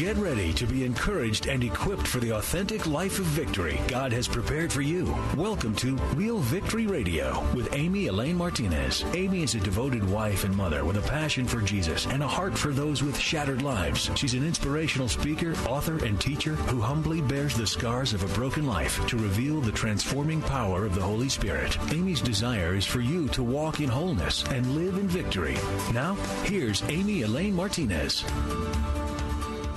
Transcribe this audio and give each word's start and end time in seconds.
Get 0.00 0.16
ready 0.16 0.54
to 0.54 0.66
be 0.66 0.86
encouraged 0.86 1.46
and 1.46 1.62
equipped 1.62 2.06
for 2.06 2.20
the 2.20 2.30
authentic 2.30 2.86
life 2.86 3.18
of 3.18 3.26
victory 3.26 3.78
God 3.86 4.14
has 4.14 4.26
prepared 4.26 4.72
for 4.72 4.80
you. 4.80 5.14
Welcome 5.36 5.74
to 5.74 5.94
Real 6.14 6.38
Victory 6.38 6.86
Radio 6.86 7.46
with 7.52 7.74
Amy 7.74 8.06
Elaine 8.06 8.38
Martinez. 8.38 9.04
Amy 9.12 9.42
is 9.42 9.54
a 9.54 9.60
devoted 9.60 10.02
wife 10.08 10.44
and 10.44 10.56
mother 10.56 10.86
with 10.86 10.96
a 10.96 11.06
passion 11.06 11.46
for 11.46 11.60
Jesus 11.60 12.06
and 12.06 12.22
a 12.22 12.26
heart 12.26 12.56
for 12.56 12.72
those 12.72 13.02
with 13.02 13.18
shattered 13.18 13.60
lives. 13.60 14.10
She's 14.14 14.32
an 14.32 14.42
inspirational 14.42 15.06
speaker, 15.06 15.52
author, 15.68 16.02
and 16.02 16.18
teacher 16.18 16.54
who 16.54 16.80
humbly 16.80 17.20
bears 17.20 17.54
the 17.54 17.66
scars 17.66 18.14
of 18.14 18.22
a 18.22 18.34
broken 18.34 18.66
life 18.66 19.06
to 19.06 19.18
reveal 19.18 19.60
the 19.60 19.70
transforming 19.70 20.40
power 20.40 20.86
of 20.86 20.94
the 20.94 21.02
Holy 21.02 21.28
Spirit. 21.28 21.76
Amy's 21.92 22.22
desire 22.22 22.74
is 22.74 22.86
for 22.86 23.00
you 23.00 23.28
to 23.28 23.42
walk 23.42 23.80
in 23.80 23.90
wholeness 23.90 24.44
and 24.44 24.74
live 24.74 24.96
in 24.96 25.08
victory. 25.08 25.58
Now, 25.92 26.14
here's 26.44 26.82
Amy 26.84 27.20
Elaine 27.20 27.54
Martinez. 27.54 28.24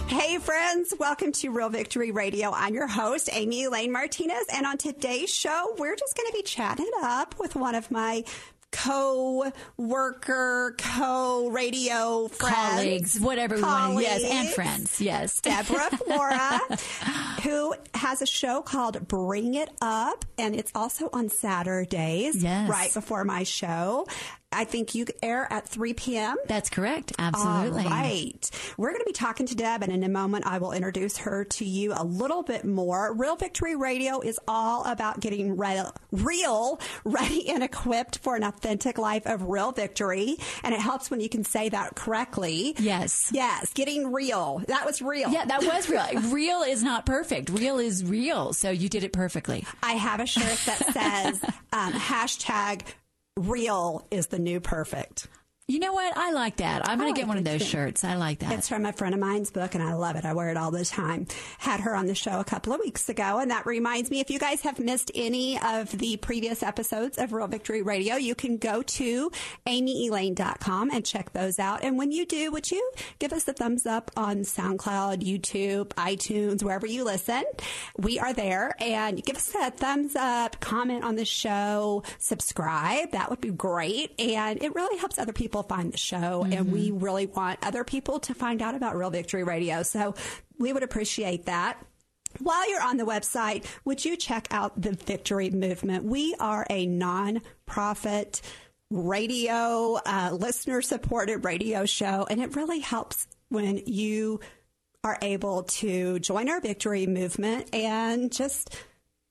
Hey, 0.07 0.37
friends, 0.37 0.93
welcome 0.99 1.31
to 1.33 1.49
Real 1.49 1.69
Victory 1.69 2.11
Radio. 2.11 2.51
I'm 2.51 2.73
your 2.75 2.87
host, 2.87 3.29
Amy 3.31 3.63
Elaine 3.63 3.91
Martinez, 3.91 4.45
and 4.53 4.65
on 4.65 4.77
today's 4.77 5.33
show, 5.33 5.73
we're 5.77 5.95
just 5.95 6.15
going 6.15 6.29
to 6.31 6.37
be 6.37 6.43
chatting 6.43 6.89
up 7.01 7.35
with 7.39 7.55
one 7.55 7.73
of 7.73 7.89
my 7.89 8.23
co-worker, 8.71 10.75
co-radio 10.77 12.27
friends, 12.27 12.55
colleagues, 12.55 13.19
whatever 13.19 13.57
colleagues, 13.59 13.89
we 13.89 14.03
want. 14.03 14.21
Yes, 14.21 14.31
and 14.31 14.49
friends. 14.49 15.01
Yes, 15.01 15.41
Deborah 15.41 15.89
Flora, 15.97 16.59
who 17.43 17.73
has 18.03 18.21
a 18.21 18.25
show 18.25 18.61
called 18.61 19.07
Bring 19.07 19.53
It 19.53 19.69
Up, 19.81 20.25
and 20.37 20.53
it's 20.53 20.73
also 20.75 21.09
on 21.13 21.29
Saturdays, 21.29 22.43
yes. 22.43 22.69
right 22.69 22.93
before 22.93 23.23
my 23.23 23.43
show. 23.43 24.05
I 24.53 24.65
think 24.65 24.95
you 24.95 25.05
air 25.21 25.51
at 25.51 25.67
3 25.67 25.93
p.m. 25.93 26.37
That's 26.47 26.69
correct. 26.69 27.13
Absolutely. 27.17 27.83
All 27.83 27.89
right. 27.89 28.49
We're 28.77 28.89
going 28.89 29.01
to 29.01 29.05
be 29.05 29.13
talking 29.13 29.47
to 29.47 29.55
Deb, 29.55 29.83
and 29.83 29.91
in 29.91 30.03
a 30.03 30.09
moment, 30.09 30.45
I 30.45 30.59
will 30.59 30.71
introduce 30.71 31.17
her 31.17 31.43
to 31.45 31.65
you 31.65 31.93
a 31.95 32.03
little 32.03 32.43
bit 32.43 32.63
more. 32.63 33.13
Real 33.13 33.35
Victory 33.35 33.75
Radio 33.75 34.21
is 34.21 34.39
all 34.47 34.83
about 34.85 35.19
getting 35.19 35.57
real, 35.57 35.93
real, 36.11 36.79
ready, 37.03 37.49
and 37.49 37.63
equipped 37.63 38.19
for 38.19 38.35
an 38.35 38.43
authentic 38.43 38.97
life 38.97 39.25
of 39.25 39.43
real 39.43 39.71
victory. 39.71 40.37
And 40.63 40.73
it 40.73 40.79
helps 40.79 41.09
when 41.09 41.19
you 41.19 41.29
can 41.29 41.43
say 41.43 41.69
that 41.69 41.95
correctly. 41.95 42.75
Yes. 42.77 43.31
Yes. 43.33 43.73
Getting 43.73 44.11
real. 44.11 44.61
That 44.67 44.85
was 44.85 45.01
real. 45.01 45.29
Yeah, 45.31 45.45
that 45.45 45.63
was 45.63 45.89
real. 45.89 46.03
real 46.31 46.61
is 46.61 46.83
not 46.83 47.05
perfect. 47.05 47.49
Real 47.49 47.79
is 47.79 47.92
real. 48.01 48.53
So 48.53 48.69
you 48.69 48.87
did 48.87 49.03
it 49.03 49.11
perfectly. 49.11 49.65
I 49.83 49.93
have 49.93 50.21
a 50.21 50.25
shirt 50.25 50.57
that 50.65 50.93
says 50.93 51.43
um, 51.73 51.91
hashtag 51.91 52.83
real 53.37 54.07
is 54.09 54.27
the 54.27 54.39
new 54.39 54.61
perfect. 54.61 55.27
You 55.65 55.79
know 55.79 55.93
what? 55.93 56.17
I 56.17 56.31
like 56.31 56.57
that. 56.57 56.85
I'm 56.85 56.97
going 56.97 57.07
like 57.07 57.11
oh, 57.11 57.15
to 57.15 57.21
get 57.21 57.27
one 57.29 57.37
of 57.37 57.45
those 57.45 57.61
too. 57.61 57.67
shirts. 57.67 58.03
I 58.03 58.15
like 58.15 58.39
that. 58.39 58.51
It's 58.51 58.67
from 58.67 58.85
a 58.85 58.91
friend 58.91 59.13
of 59.15 59.21
mine's 59.21 59.49
book, 59.49 59.75
and 59.75 59.81
I 59.83 59.93
love 59.93 60.17
it. 60.17 60.25
I 60.25 60.33
wear 60.33 60.49
it 60.49 60.57
all 60.57 60.71
the 60.71 60.83
time. 60.83 61.25
Had 61.57 61.79
her 61.79 61.95
on 61.95 62.05
the 62.05 62.15
show 62.15 62.41
a 62.41 62.43
couple 62.43 62.73
of 62.73 62.81
weeks 62.81 63.07
ago, 63.07 63.39
and 63.39 63.49
that 63.49 63.65
reminds 63.65 64.11
me 64.11 64.19
if 64.19 64.29
you 64.29 64.39
guys 64.39 64.59
have 64.63 64.77
missed 64.77 65.09
any 65.15 65.57
of 65.61 65.89
the 65.97 66.17
previous 66.17 66.63
episodes 66.63 67.17
of 67.17 67.31
Real 67.31 67.47
Victory 67.47 67.81
Radio, 67.81 68.17
you 68.17 68.35
can 68.35 68.57
go 68.57 68.81
to 68.83 69.31
amyelaine.com 69.65 70.89
and 70.91 71.05
check 71.05 71.31
those 71.31 71.59
out. 71.59 71.81
And 71.81 71.97
when 71.97 72.11
you 72.11 72.25
do, 72.25 72.51
would 72.51 72.69
you 72.69 72.91
give 73.19 73.31
us 73.31 73.47
a 73.47 73.53
thumbs 73.53 73.85
up 73.85 74.11
on 74.17 74.39
SoundCloud, 74.39 75.23
YouTube, 75.23 75.87
iTunes, 75.93 76.61
wherever 76.61 76.85
you 76.85 77.05
listen? 77.05 77.41
We 77.97 78.19
are 78.19 78.33
there, 78.33 78.75
and 78.81 79.23
give 79.23 79.37
us 79.37 79.55
a 79.55 79.71
thumbs 79.71 80.17
up, 80.17 80.59
comment 80.59 81.05
on 81.05 81.15
the 81.15 81.23
show, 81.23 82.03
subscribe. 82.19 83.11
That 83.11 83.29
would 83.29 83.39
be 83.39 83.51
great, 83.51 84.19
and 84.19 84.61
it 84.61 84.75
really 84.75 84.97
helps 84.97 85.17
other 85.17 85.31
people 85.31 85.62
find 85.63 85.91
the 85.91 85.97
show. 85.97 86.45
And 86.49 86.71
we 86.71 86.91
really 86.91 87.25
want 87.25 87.59
other 87.61 87.83
people 87.83 88.19
to 88.21 88.33
find 88.33 88.61
out 88.61 88.75
about 88.75 88.95
Real 88.95 89.09
Victory 89.09 89.43
Radio. 89.43 89.83
So 89.83 90.15
we 90.59 90.73
would 90.73 90.83
appreciate 90.83 91.45
that. 91.45 91.83
While 92.39 92.69
you're 92.69 92.81
on 92.81 92.97
the 92.97 93.05
website, 93.05 93.65
would 93.85 94.03
you 94.03 94.17
check 94.17 94.47
out 94.51 94.81
the 94.81 94.93
Victory 94.93 95.51
Movement? 95.51 96.05
We 96.05 96.35
are 96.39 96.65
a 96.69 96.85
non-profit 96.87 98.41
radio, 98.89 99.99
uh, 100.05 100.31
listener 100.33 100.81
supported 100.81 101.45
radio 101.45 101.85
show, 101.85 102.25
and 102.29 102.41
it 102.41 102.55
really 102.55 102.79
helps 102.79 103.27
when 103.49 103.81
you 103.85 104.39
are 105.03 105.17
able 105.21 105.63
to 105.63 106.17
join 106.19 106.49
our 106.49 106.61
Victory 106.61 107.05
Movement 107.05 107.73
and 107.73 108.31
just 108.31 108.75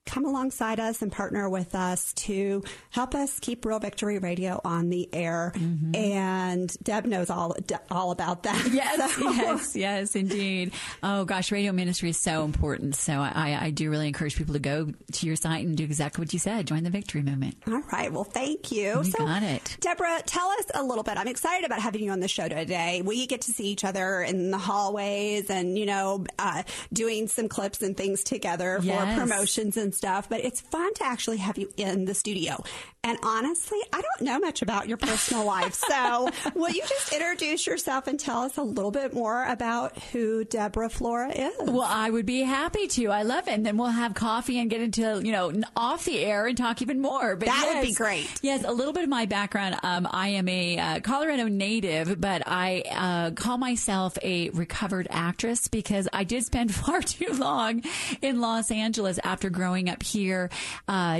come 0.05 0.25
alongside 0.25 0.79
us 0.79 1.01
and 1.01 1.11
partner 1.11 1.49
with 1.49 1.73
us 1.75 2.13
to 2.13 2.61
help 2.89 3.15
us 3.15 3.39
keep 3.39 3.63
Real 3.65 3.79
Victory 3.79 4.19
Radio 4.19 4.59
on 4.65 4.89
the 4.89 5.07
air. 5.13 5.53
Mm-hmm. 5.55 5.95
And 5.95 6.77
Deb 6.83 7.05
knows 7.05 7.29
all 7.29 7.55
all 7.89 8.11
about 8.11 8.43
that. 8.43 8.61
Yes, 8.73 9.13
So- 9.15 9.31
yes, 9.31 9.75
yes, 9.75 10.15
indeed. 10.15 10.73
Oh 11.03 11.25
gosh, 11.25 11.51
radio 11.51 11.71
ministry 11.71 12.09
is 12.09 12.19
so 12.19 12.43
important. 12.43 12.95
So 12.95 13.13
I, 13.13 13.57
I 13.61 13.69
do 13.71 13.89
really 13.89 14.07
encourage 14.07 14.35
people 14.35 14.53
to 14.53 14.59
go 14.59 14.91
to 15.13 15.25
your 15.27 15.35
site 15.35 15.65
and 15.65 15.77
do 15.77 15.83
exactly 15.83 16.21
what 16.23 16.33
you 16.33 16.39
said. 16.39 16.67
Join 16.67 16.83
the 16.83 16.89
victory 16.89 17.21
movement. 17.21 17.55
All 17.67 17.81
right. 17.91 18.11
Well, 18.11 18.23
thank 18.23 18.71
you. 18.71 19.01
You 19.03 19.11
got 19.13 19.43
it. 19.43 19.77
Deborah, 19.79 20.21
tell 20.25 20.49
us 20.49 20.65
a 20.75 20.83
little 20.83 21.03
bit. 21.03 21.17
I'm 21.17 21.27
excited 21.27 21.65
about 21.65 21.79
having 21.81 22.03
you 22.03 22.11
on 22.11 22.19
the 22.19 22.27
show 22.27 22.47
today. 22.49 23.01
We 23.03 23.25
get 23.27 23.41
to 23.41 23.51
see 23.51 23.67
each 23.67 23.83
other 23.85 24.21
in 24.21 24.51
the 24.51 24.57
hallways 24.57 25.49
and, 25.49 25.77
you 25.77 25.85
know, 25.85 26.25
uh, 26.39 26.63
doing 26.91 27.27
some 27.27 27.47
clips 27.47 27.81
and 27.81 27.95
things 27.95 28.23
together 28.23 28.79
for 28.79 28.85
Yes. 28.85 29.17
promotions 29.19 29.77
and 29.77 29.92
stuff. 29.93 30.29
But 30.29 30.43
it's 30.43 30.61
fun 30.61 30.93
to 30.95 31.05
actually 31.05 31.37
have 31.37 31.57
you 31.57 31.71
in 31.77 32.05
the 32.05 32.13
studio. 32.13 32.63
And 33.05 33.17
honestly, 33.21 33.79
I 33.91 34.01
don't 34.01 34.25
know 34.25 34.39
much 34.39 34.61
about 34.61 34.87
your 34.87 34.95
personal 34.95 35.43
life. 35.43 35.73
So 35.73 36.29
will 36.55 36.69
you 36.69 36.81
just 36.87 37.11
introduce 37.11 37.67
yourself 37.67 38.07
and 38.07 38.17
tell 38.17 38.43
us 38.43 38.55
a 38.57 38.63
little 38.63 38.91
bit 38.91 39.13
more 39.13 39.43
about 39.45 39.97
who 40.13 40.45
Deborah 40.45 40.89
Flora 40.89 41.29
is? 41.31 41.53
Well, 41.59 41.81
I 41.81 42.09
would 42.09 42.25
be 42.25 42.41
happy 42.43 42.87
to. 42.87 43.07
I 43.07 43.23
love 43.23 43.49
it. 43.49 43.51
And 43.55 43.65
then 43.65 43.75
we'll 43.75 43.87
have 43.89 44.13
coffee 44.13 44.57
and 44.57 44.69
get 44.69 44.79
into, 44.79 45.21
you 45.21 45.33
know, 45.33 45.51
off 45.75 46.05
the 46.05 46.17
air 46.19 46.45
and 46.45 46.57
talk 46.57 46.81
even 46.81 47.01
more. 47.01 47.35
But 47.35 47.47
That 47.47 47.73
would 47.75 47.85
be 47.85 47.93
great. 47.93 48.29
Yes, 48.41 48.63
a 48.63 48.71
little 48.71 48.93
bit 48.93 49.03
of 49.03 49.09
my 49.09 49.25
background. 49.25 49.75
Um, 49.83 50.07
I 50.09 50.29
am 50.29 50.47
a 50.47 50.77
uh, 50.77 50.99
Colorado 51.01 51.49
native, 51.49 52.21
but 52.21 52.43
I 52.45 52.83
uh, 52.89 53.31
call 53.31 53.57
myself 53.57 54.17
a 54.23 54.49
recovered 54.51 55.07
actress 55.09 55.67
because 55.67 56.07
I 56.13 56.23
did 56.23 56.45
spend 56.45 56.73
far 56.75 57.01
too 57.01 57.33
long 57.33 57.83
in 58.21 58.39
Los 58.39 58.71
Angeles 58.71 59.19
after 59.25 59.49
growing 59.49 59.89
up 59.89 60.03
here. 60.03 60.49
Uh, 60.87 61.19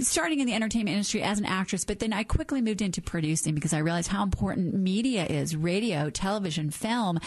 starting 0.00 0.40
in 0.40 0.46
the 0.46 0.54
entertainment 0.54 0.94
industry 0.94 1.22
as 1.22 1.38
an 1.38 1.44
actress, 1.44 1.84
but 1.84 1.98
then 1.98 2.12
I 2.12 2.24
quickly 2.24 2.62
moved 2.62 2.82
into 2.82 3.02
producing 3.02 3.54
because 3.54 3.72
I 3.72 3.78
realized 3.78 4.08
how 4.08 4.22
important 4.22 4.74
media 4.74 5.24
is, 5.26 5.56
radio, 5.56 6.10
television, 6.10 6.70
film 6.70 7.18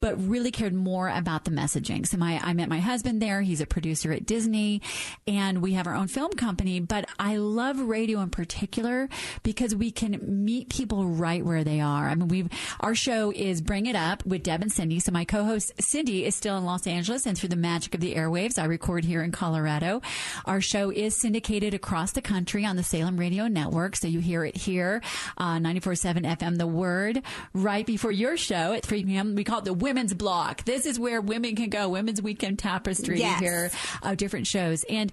but 0.00 0.16
really 0.28 0.50
cared 0.50 0.74
more 0.74 1.08
about 1.08 1.44
the 1.44 1.50
messaging. 1.50 2.06
So 2.06 2.18
my, 2.18 2.38
I 2.42 2.52
met 2.52 2.68
my 2.68 2.80
husband 2.80 3.22
there. 3.22 3.40
He's 3.40 3.62
a 3.62 3.66
producer 3.66 4.12
at 4.12 4.26
Disney 4.26 4.82
and 5.26 5.62
we 5.62 5.72
have 5.72 5.86
our 5.86 5.94
own 5.94 6.08
film 6.08 6.32
company, 6.32 6.80
but 6.80 7.08
I 7.18 7.38
love 7.38 7.80
radio 7.80 8.20
in 8.20 8.30
particular 8.30 9.08
because 9.42 9.74
we 9.74 9.90
can 9.90 10.20
meet 10.44 10.68
people 10.68 11.06
right 11.06 11.44
where 11.44 11.64
they 11.64 11.80
are. 11.80 12.08
I 12.08 12.14
mean, 12.14 12.28
we've, 12.28 12.48
our 12.80 12.94
show 12.94 13.32
is 13.34 13.62
Bring 13.62 13.86
It 13.86 13.96
Up 13.96 14.24
with 14.26 14.42
Deb 14.42 14.60
and 14.60 14.70
Cindy. 14.70 15.00
So 15.00 15.12
my 15.12 15.24
co-host 15.24 15.72
Cindy 15.80 16.26
is 16.26 16.34
still 16.34 16.58
in 16.58 16.64
Los 16.64 16.86
Angeles 16.86 17.26
and 17.26 17.36
through 17.36 17.48
the 17.48 17.56
magic 17.56 17.94
of 17.94 18.00
the 18.00 18.14
airwaves, 18.14 18.58
I 18.58 18.66
record 18.66 19.04
here 19.04 19.22
in 19.22 19.32
Colorado. 19.32 20.02
Our 20.44 20.60
show 20.60 20.90
is 20.90 21.16
syndicated 21.16 21.72
across 21.72 22.12
the 22.12 22.22
country 22.22 22.66
on 22.66 22.76
the 22.76 22.82
Salem 22.82 23.16
Radio 23.16 23.48
Network. 23.48 23.96
So 23.96 24.08
you 24.08 24.20
hear 24.20 24.44
it 24.44 24.56
here, 24.56 25.00
uh, 25.38 25.56
94.7 25.56 26.36
FM, 26.36 26.58
The 26.58 26.66
Word, 26.66 27.22
right 27.54 27.86
before 27.86 28.12
your 28.12 28.36
show 28.36 28.72
at 28.74 28.84
3 28.84 29.04
p.m. 29.04 29.34
We 29.34 29.44
call 29.44 29.60
it 29.60 29.64
the 29.64 29.85
Women's 29.86 30.14
Block. 30.14 30.64
This 30.64 30.84
is 30.84 30.98
where 30.98 31.20
women 31.20 31.54
can 31.54 31.70
go, 31.70 31.88
Women's 31.88 32.20
Weekend 32.20 32.58
Tapestry 32.58 33.20
Yes. 33.20 33.38
here 33.38 33.66
of 33.66 33.98
uh, 34.02 34.14
different 34.16 34.48
shows. 34.48 34.84
And 34.88 35.12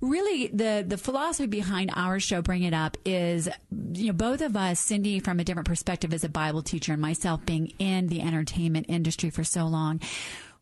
really 0.00 0.46
the, 0.46 0.82
the 0.86 0.96
philosophy 0.96 1.46
behind 1.46 1.90
our 1.94 2.18
show, 2.18 2.40
Bring 2.40 2.62
It 2.62 2.72
Up, 2.72 2.96
is, 3.04 3.50
you 3.92 4.06
know, 4.06 4.12
both 4.14 4.40
of 4.40 4.56
us, 4.56 4.80
Cindy 4.80 5.20
from 5.20 5.40
a 5.40 5.44
different 5.44 5.68
perspective 5.68 6.14
as 6.14 6.24
a 6.24 6.30
Bible 6.30 6.62
teacher 6.62 6.94
and 6.94 7.02
myself 7.02 7.44
being 7.44 7.74
in 7.78 8.06
the 8.06 8.22
entertainment 8.22 8.86
industry 8.88 9.28
for 9.28 9.44
so 9.44 9.66
long, 9.66 10.00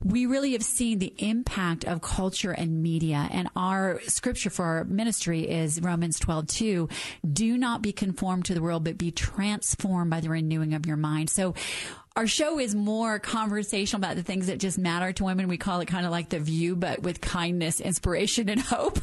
we 0.05 0.27
really 0.27 0.51
have 0.55 0.65
seen 0.65 0.99
the 0.99 1.15
impact 1.19 1.85
of 1.85 2.03
culture 2.03 2.51
and 2.51 2.83
media. 2.83 3.29
And 3.31 3.49
our 3.55 4.01
scripture 4.09 4.51
for 4.51 4.65
our 4.65 4.85
ministry 4.85 5.49
is 5.49 5.81
Romans 5.81 6.19
12, 6.19 6.49
2. 6.49 6.89
Do 7.33 7.57
not 7.57 7.83
be 7.83 7.93
conformed 7.93 8.47
to 8.47 8.55
the 8.55 8.61
world, 8.61 8.83
but 8.83 8.99
be 8.99 9.13
transformed 9.13 10.11
by 10.11 10.21
the 10.21 10.29
renewing 10.29 10.75
of 10.75 10.87
your 10.87 10.97
mind. 10.97 11.31
So 11.31 11.55
our 12.15 12.27
show 12.27 12.59
is 12.59 12.75
more 12.75 13.19
conversational 13.19 14.01
about 14.01 14.17
the 14.17 14.23
things 14.23 14.47
that 14.49 14.59
just 14.59 14.79
matter 14.79 15.13
to 15.15 15.25
women. 15.25 15.49
We 15.49 15.57
call 15.57 15.81
it 15.81 15.87
kind 15.87 16.05
of 16.05 16.13
like 16.13 16.29
the 16.29 16.39
view, 16.39 16.77
but 16.77 17.03
with 17.03 17.21
kindness, 17.21 17.81
inspiration, 17.81 18.49
and 18.49 18.61
hope. 18.61 18.99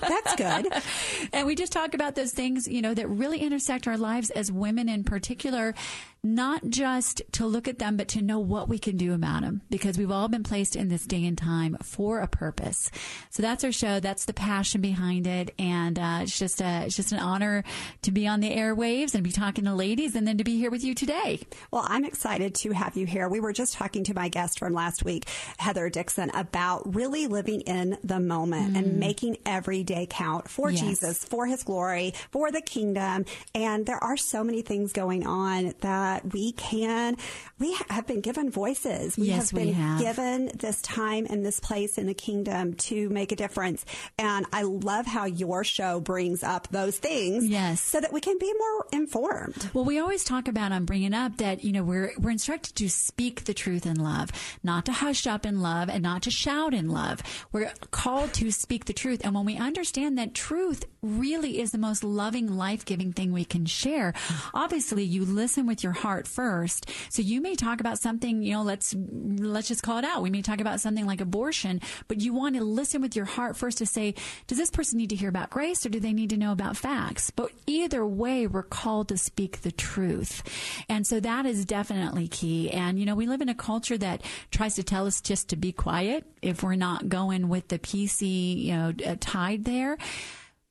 That's 0.00 0.36
good. 0.36 0.72
and 1.32 1.46
we 1.46 1.54
just 1.54 1.72
talk 1.72 1.94
about 1.94 2.14
those 2.14 2.32
things, 2.32 2.68
you 2.68 2.82
know, 2.82 2.92
that 2.92 3.08
really 3.08 3.38
intersect 3.38 3.88
our 3.88 3.96
lives 3.96 4.30
as 4.30 4.52
women 4.52 4.88
in 4.88 5.04
particular. 5.04 5.74
Not 6.22 6.68
just 6.68 7.22
to 7.32 7.46
look 7.46 7.66
at 7.66 7.78
them, 7.78 7.96
but 7.96 8.08
to 8.08 8.22
know 8.22 8.38
what 8.38 8.68
we 8.68 8.78
can 8.78 8.96
do 8.96 9.14
about 9.14 9.42
them 9.42 9.62
because 9.70 9.96
we've 9.96 10.10
all 10.10 10.28
been 10.28 10.42
placed 10.42 10.76
in 10.76 10.88
this 10.88 11.06
day 11.06 11.24
and 11.24 11.38
time 11.38 11.76
for 11.82 12.20
a 12.20 12.28
purpose. 12.28 12.90
So 13.30 13.42
that's 13.42 13.64
our 13.64 13.72
show. 13.72 14.00
That's 14.00 14.26
the 14.26 14.34
passion 14.34 14.80
behind 14.80 15.26
it. 15.26 15.54
And 15.58 15.98
uh, 15.98 16.20
it's 16.22 16.38
just 16.38 16.60
a, 16.60 16.84
it's 16.84 16.96
just 16.96 17.12
an 17.12 17.18
honor 17.18 17.64
to 18.02 18.10
be 18.10 18.26
on 18.26 18.40
the 18.40 18.54
airwaves 18.54 19.14
and 19.14 19.24
be 19.24 19.32
talking 19.32 19.64
to 19.64 19.74
ladies 19.74 20.14
and 20.14 20.26
then 20.26 20.38
to 20.38 20.44
be 20.44 20.58
here 20.58 20.70
with 20.70 20.84
you 20.84 20.94
today. 20.94 21.40
Well, 21.70 21.84
I'm 21.86 22.04
excited 22.04 22.54
to 22.56 22.72
have 22.72 22.96
you 22.96 23.06
here. 23.06 23.28
We 23.28 23.40
were 23.40 23.52
just 23.52 23.74
talking 23.74 24.04
to 24.04 24.14
my 24.14 24.28
guest 24.28 24.58
from 24.58 24.74
last 24.74 25.04
week, 25.04 25.26
Heather 25.58 25.88
Dixon, 25.88 26.30
about 26.34 26.94
really 26.94 27.28
living 27.28 27.62
in 27.62 27.96
the 28.04 28.20
moment 28.20 28.74
mm. 28.74 28.78
and 28.78 28.98
making 28.98 29.38
every 29.46 29.84
day 29.84 30.06
count 30.08 30.48
for 30.48 30.70
yes. 30.70 30.80
Jesus, 30.80 31.24
for 31.24 31.46
his 31.46 31.62
glory, 31.62 32.12
for 32.30 32.50
the 32.50 32.60
kingdom. 32.60 33.24
And 33.54 33.86
there 33.86 34.02
are 34.02 34.16
so 34.16 34.44
many 34.44 34.60
things 34.62 34.92
going 34.92 35.26
on 35.26 35.72
that 35.80 36.09
we 36.32 36.52
can, 36.52 37.16
we 37.58 37.76
have 37.88 38.06
been 38.06 38.20
given 38.20 38.50
voices. 38.50 39.16
We 39.16 39.28
yes, 39.28 39.50
have 39.50 39.58
been 39.58 39.68
we 39.68 39.72
have. 39.72 40.00
given 40.00 40.50
this 40.54 40.80
time 40.82 41.26
and 41.28 41.44
this 41.44 41.60
place 41.60 41.98
in 41.98 42.06
the 42.06 42.14
kingdom 42.14 42.74
to 42.74 43.08
make 43.08 43.32
a 43.32 43.36
difference. 43.36 43.84
And 44.18 44.46
I 44.52 44.62
love 44.62 45.06
how 45.06 45.24
your 45.24 45.64
show 45.64 46.00
brings 46.00 46.42
up 46.42 46.68
those 46.68 46.98
things. 46.98 47.46
Yes. 47.46 47.80
So 47.80 48.00
that 48.00 48.12
we 48.12 48.20
can 48.20 48.38
be 48.38 48.52
more 48.58 48.86
informed. 48.92 49.70
Well, 49.72 49.84
we 49.84 49.98
always 49.98 50.24
talk 50.24 50.48
about, 50.48 50.72
I'm 50.72 50.84
bringing 50.84 51.14
up 51.14 51.36
that, 51.38 51.64
you 51.64 51.72
know, 51.72 51.82
we're, 51.82 52.12
we're 52.18 52.30
instructed 52.30 52.74
to 52.76 52.88
speak 52.88 53.44
the 53.44 53.54
truth 53.54 53.86
in 53.86 53.96
love, 53.96 54.30
not 54.62 54.84
to 54.86 54.92
hush 54.92 55.26
up 55.26 55.46
in 55.46 55.60
love 55.60 55.88
and 55.88 56.02
not 56.02 56.22
to 56.22 56.30
shout 56.30 56.74
in 56.74 56.88
love. 56.88 57.22
We're 57.52 57.72
called 57.90 58.32
to 58.34 58.50
speak 58.50 58.84
the 58.86 58.92
truth. 58.92 59.20
And 59.24 59.34
when 59.34 59.44
we 59.44 59.56
understand 59.56 60.18
that 60.18 60.34
truth 60.34 60.84
really 61.02 61.60
is 61.60 61.70
the 61.70 61.78
most 61.78 62.04
loving, 62.04 62.56
life 62.56 62.84
giving 62.84 63.12
thing 63.12 63.32
we 63.32 63.44
can 63.44 63.66
share, 63.66 64.12
obviously 64.52 65.04
you 65.04 65.24
listen 65.24 65.66
with 65.66 65.82
your 65.82 65.92
heart 66.00 66.26
first. 66.26 66.90
So 67.08 67.22
you 67.22 67.40
may 67.40 67.54
talk 67.54 67.80
about 67.80 67.98
something, 67.98 68.42
you 68.42 68.52
know, 68.52 68.62
let's, 68.62 68.94
let's 68.94 69.68
just 69.68 69.82
call 69.82 69.98
it 69.98 70.04
out. 70.04 70.22
We 70.22 70.30
may 70.30 70.42
talk 70.42 70.60
about 70.60 70.80
something 70.80 71.06
like 71.06 71.20
abortion, 71.20 71.80
but 72.08 72.20
you 72.20 72.34
want 72.34 72.56
to 72.56 72.64
listen 72.64 73.00
with 73.00 73.16
your 73.16 73.24
heart 73.24 73.56
first 73.56 73.78
to 73.78 73.86
say, 73.86 74.14
does 74.46 74.58
this 74.58 74.70
person 74.70 74.98
need 74.98 75.10
to 75.10 75.16
hear 75.16 75.28
about 75.28 75.50
grace 75.50 75.84
or 75.86 75.88
do 75.88 76.00
they 76.00 76.12
need 76.12 76.30
to 76.30 76.36
know 76.36 76.52
about 76.52 76.76
facts? 76.76 77.30
But 77.30 77.50
either 77.66 78.04
way, 78.04 78.46
we're 78.46 78.62
called 78.62 79.08
to 79.08 79.18
speak 79.18 79.62
the 79.62 79.72
truth. 79.72 80.42
And 80.88 81.06
so 81.06 81.20
that 81.20 81.46
is 81.46 81.64
definitely 81.64 82.28
key. 82.28 82.70
And, 82.70 82.98
you 82.98 83.06
know, 83.06 83.14
we 83.14 83.26
live 83.26 83.40
in 83.40 83.48
a 83.48 83.54
culture 83.54 83.98
that 83.98 84.22
tries 84.50 84.74
to 84.76 84.82
tell 84.82 85.06
us 85.06 85.20
just 85.20 85.48
to 85.50 85.56
be 85.56 85.72
quiet 85.72 86.24
if 86.42 86.62
we're 86.62 86.74
not 86.74 87.08
going 87.08 87.48
with 87.48 87.68
the 87.68 87.78
PC, 87.78 88.64
you 88.64 88.72
know, 88.72 88.92
uh, 89.06 89.16
tide 89.20 89.64
there. 89.64 89.98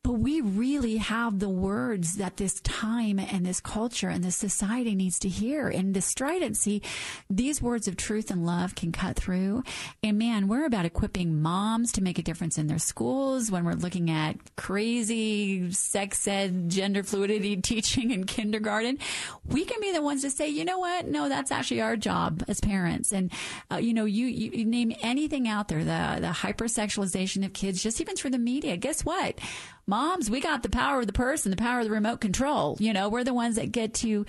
But 0.02 0.14
we 0.14 0.40
really 0.40 0.96
have 0.98 1.40
the 1.40 1.50
words 1.50 2.16
that 2.16 2.38
this 2.38 2.62
time 2.62 3.20
and 3.20 3.46
this 3.46 3.60
culture 3.60 4.08
and 4.08 4.24
this 4.24 4.38
society 4.38 4.96
needs 4.96 5.20
to 5.20 5.30
hear. 5.30 5.68
And 5.68 5.94
the 5.94 6.02
stridency, 6.02 6.82
these 7.30 7.62
words 7.62 7.86
of 7.88 7.98
truth 7.98 8.32
and 8.32 8.46
love 8.46 8.76
can 8.76 8.94
cut 8.94 9.18
through. 9.18 9.64
And 10.02 10.18
man, 10.18 10.48
we're 10.48 10.66
about 10.66 10.86
equipping 10.86 11.42
moms 11.42 11.92
to 11.94 12.02
make 12.02 12.18
a 12.18 12.24
difference 12.24 12.58
in 12.58 12.68
their 12.68 12.80
schools 12.80 13.52
when 13.52 13.66
we're 13.66 13.74
looking 13.74 14.10
at 14.10 14.38
crazy 14.56 15.70
sex 15.74 16.26
ed, 16.28 16.70
gender 16.70 17.04
fluidity 17.04 17.58
teaching 17.62 18.12
in 18.12 18.24
kindergarten. 18.24 19.00
We 19.48 19.66
can 19.66 19.82
be 19.82 19.92
the 19.92 20.02
ones 20.02 20.22
to 20.22 20.30
say, 20.30 20.48
you 20.48 20.64
know 20.64 20.80
what? 20.80 21.08
No, 21.08 21.28
that's 21.28 21.52
actually 21.52 21.82
our 21.82 21.98
job 21.98 22.42
as 22.48 22.62
parents. 22.62 23.12
And, 23.12 23.34
uh, 23.70 23.78
you 23.78 23.94
know, 23.94 24.06
you, 24.06 24.28
you 24.28 24.64
name 24.64 24.94
anything 25.02 25.50
out 25.50 25.68
there, 25.68 25.80
the, 25.80 26.22
the 26.22 26.28
hypersexualization 26.28 27.46
of 27.46 27.52
kids, 27.52 27.84
just 27.84 28.00
even 28.00 28.16
through 28.16 28.32
the 28.32 28.40
media. 28.40 28.78
Guess 28.78 29.04
what? 29.04 29.40
Moms, 29.90 30.30
we 30.30 30.40
got 30.40 30.64
the 30.64 30.70
power 30.70 31.00
of 31.00 31.08
the 31.08 31.14
purse 31.14 31.46
and 31.46 31.52
the 31.52 31.58
power 31.58 31.80
of 31.80 31.86
the 31.86 31.92
remote 31.92 32.22
control. 32.22 32.78
You 32.80 32.94
know, 32.94 33.10
we're 33.10 33.24
the 33.24 33.34
ones 33.34 33.56
that 33.56 33.72
get 33.72 33.94
to 33.96 34.26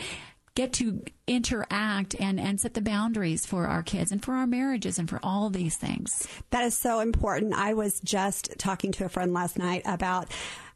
get 0.55 0.73
to 0.75 1.03
interact 1.27 2.17
and, 2.19 2.41
and 2.41 2.61
set 2.61 2.75
the 2.75 2.81
boundaries 2.81 3.47
for 3.47 3.67
our 3.67 3.83
kids 3.83 4.11
and 4.11 4.23
for 4.23 4.35
our 4.35 4.47
marriages 4.47 4.99
and 4.99 5.09
for 5.09 5.21
all 5.23 5.49
these 5.49 5.77
things. 5.77 6.27
That 6.51 6.65
is 6.65 6.77
so 6.77 7.01
important. 7.01 7.55
I 7.55 7.75
was 7.75 8.01
just 8.01 8.59
talking 8.59 8.91
to 8.93 9.05
a 9.05 9.09
friend 9.09 9.33
last 9.33 9.57
night 9.57 9.83
about 9.85 10.29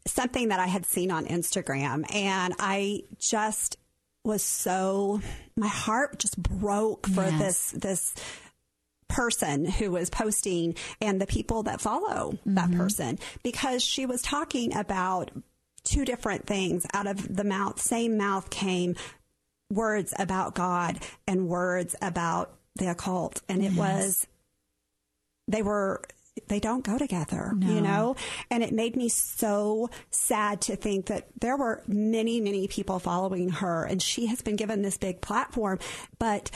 something 0.07 0.49
that 0.49 0.61
I 0.61 0.67
had 0.67 0.87
seen 0.87 1.11
on 1.11 1.27
Instagram 1.27 2.05
and 2.15 2.55
I 2.59 3.03
just 3.19 3.79
was 4.25 4.43
so 4.43 5.21
my 5.57 5.69
heart 5.69 6.19
just 6.19 6.43
broke 6.43 7.07
for 7.07 7.25
yes. 7.25 7.39
this 7.39 7.71
this 7.73 8.15
person 9.09 9.65
who 9.65 9.91
was 9.91 10.11
posting 10.11 10.75
and 11.01 11.21
the 11.21 11.27
people 11.27 11.63
that 11.65 11.81
follow 11.81 12.33
mm-hmm. 12.33 12.55
that 12.55 12.73
person 12.73 13.19
because 13.43 13.83
she 13.83 14.07
was 14.07 14.23
talking 14.23 14.75
about 14.75 15.31
two 15.85 16.05
different 16.05 16.47
things 16.47 16.87
out 16.93 17.07
of 17.07 17.37
the 17.37 17.45
mouth, 17.45 17.81
same 17.81 18.17
mouth 18.17 18.51
came 18.51 18.97
words 19.71 20.15
about 20.19 20.55
God 20.55 20.99
and 21.27 21.49
words 21.49 21.95
about 22.03 22.55
the 22.77 22.91
occult. 22.91 23.43
And 23.49 23.63
it 23.63 23.73
yes. 23.73 23.77
was, 23.77 24.27
they 25.47 25.63
were, 25.63 26.03
they 26.49 26.59
don't 26.59 26.85
go 26.85 26.99
together, 26.99 27.53
no. 27.55 27.67
you 27.67 27.81
know? 27.81 28.17
And 28.51 28.63
it 28.63 28.73
made 28.73 28.97
me 28.97 29.09
so 29.09 29.91
sad 30.11 30.63
to 30.63 30.77
think 30.77 31.07
that 31.07 31.29
there 31.41 31.57
were 31.57 31.83
many, 31.87 32.41
many 32.41 32.67
people 32.67 32.99
following 32.99 33.51
her 33.51 33.85
and 33.85 34.03
she 34.03 34.27
has 34.27 34.43
been 34.43 34.57
given 34.57 34.83
this 34.83 34.99
big 34.99 35.21
platform, 35.21 35.79
but 36.19 36.51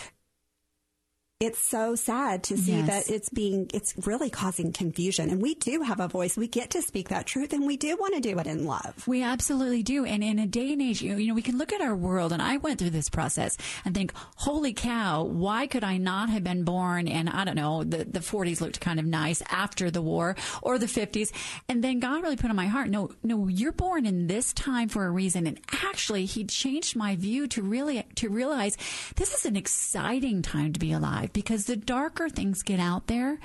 it's 1.40 1.60
so 1.60 1.94
sad 1.94 2.42
to 2.42 2.56
see 2.58 2.78
yes. 2.78 2.86
that 2.88 3.14
it's 3.14 3.28
being 3.28 3.70
it's 3.72 3.94
really 4.06 4.28
causing 4.28 4.72
confusion. 4.72 5.30
And 5.30 5.40
we 5.40 5.54
do 5.54 5.82
have 5.82 6.00
a 6.00 6.08
voice. 6.08 6.36
We 6.36 6.48
get 6.48 6.70
to 6.70 6.82
speak 6.82 7.10
that 7.10 7.26
truth 7.26 7.52
and 7.52 7.64
we 7.64 7.76
do 7.76 7.96
want 7.96 8.14
to 8.14 8.20
do 8.20 8.38
it 8.40 8.46
in 8.48 8.64
love. 8.64 9.06
We 9.06 9.22
absolutely 9.22 9.84
do. 9.84 10.04
And 10.04 10.24
in 10.24 10.40
a 10.40 10.46
day 10.46 10.72
and 10.72 10.82
age 10.82 11.00
you 11.00 11.28
know 11.28 11.34
we 11.34 11.42
can 11.42 11.56
look 11.56 11.72
at 11.72 11.80
our 11.80 11.94
world 11.94 12.32
and 12.32 12.42
i 12.42 12.56
went 12.56 12.78
through 12.78 12.90
this 12.90 13.08
process 13.08 13.56
and 13.84 13.94
think 13.94 14.12
holy 14.36 14.72
cow 14.72 15.22
why 15.22 15.66
could 15.66 15.84
i 15.84 15.96
not 15.96 16.28
have 16.28 16.42
been 16.42 16.64
born 16.64 17.06
in 17.06 17.28
i 17.28 17.44
don't 17.44 17.56
know 17.56 17.84
the, 17.84 18.04
the 18.04 18.20
40s 18.20 18.60
looked 18.60 18.80
kind 18.80 18.98
of 18.98 19.06
nice 19.06 19.42
after 19.50 19.90
the 19.90 20.02
war 20.02 20.36
or 20.62 20.78
the 20.78 20.86
50s 20.86 21.32
and 21.68 21.82
then 21.82 22.00
god 22.00 22.22
really 22.22 22.36
put 22.36 22.50
on 22.50 22.56
my 22.56 22.66
heart 22.66 22.88
no 22.88 23.10
no 23.22 23.48
you're 23.48 23.72
born 23.72 24.06
in 24.06 24.26
this 24.26 24.52
time 24.52 24.88
for 24.88 25.06
a 25.06 25.10
reason. 25.10 25.46
And 25.46 25.60
actually 25.84 26.24
he 26.24 26.44
changed 26.44 26.96
my 26.96 27.16
view 27.16 27.46
to 27.48 27.62
really 27.62 28.04
to 28.16 28.28
realize 28.28 28.76
this 29.16 29.34
is 29.34 29.46
an 29.46 29.56
exciting 29.56 30.42
time 30.42 30.72
to 30.72 30.80
be 30.80 30.92
alive 30.92 31.27
because 31.32 31.64
the 31.64 31.76
darker 31.76 32.28
things 32.28 32.62
get 32.62 32.80
out 32.80 33.06
there, 33.06 33.38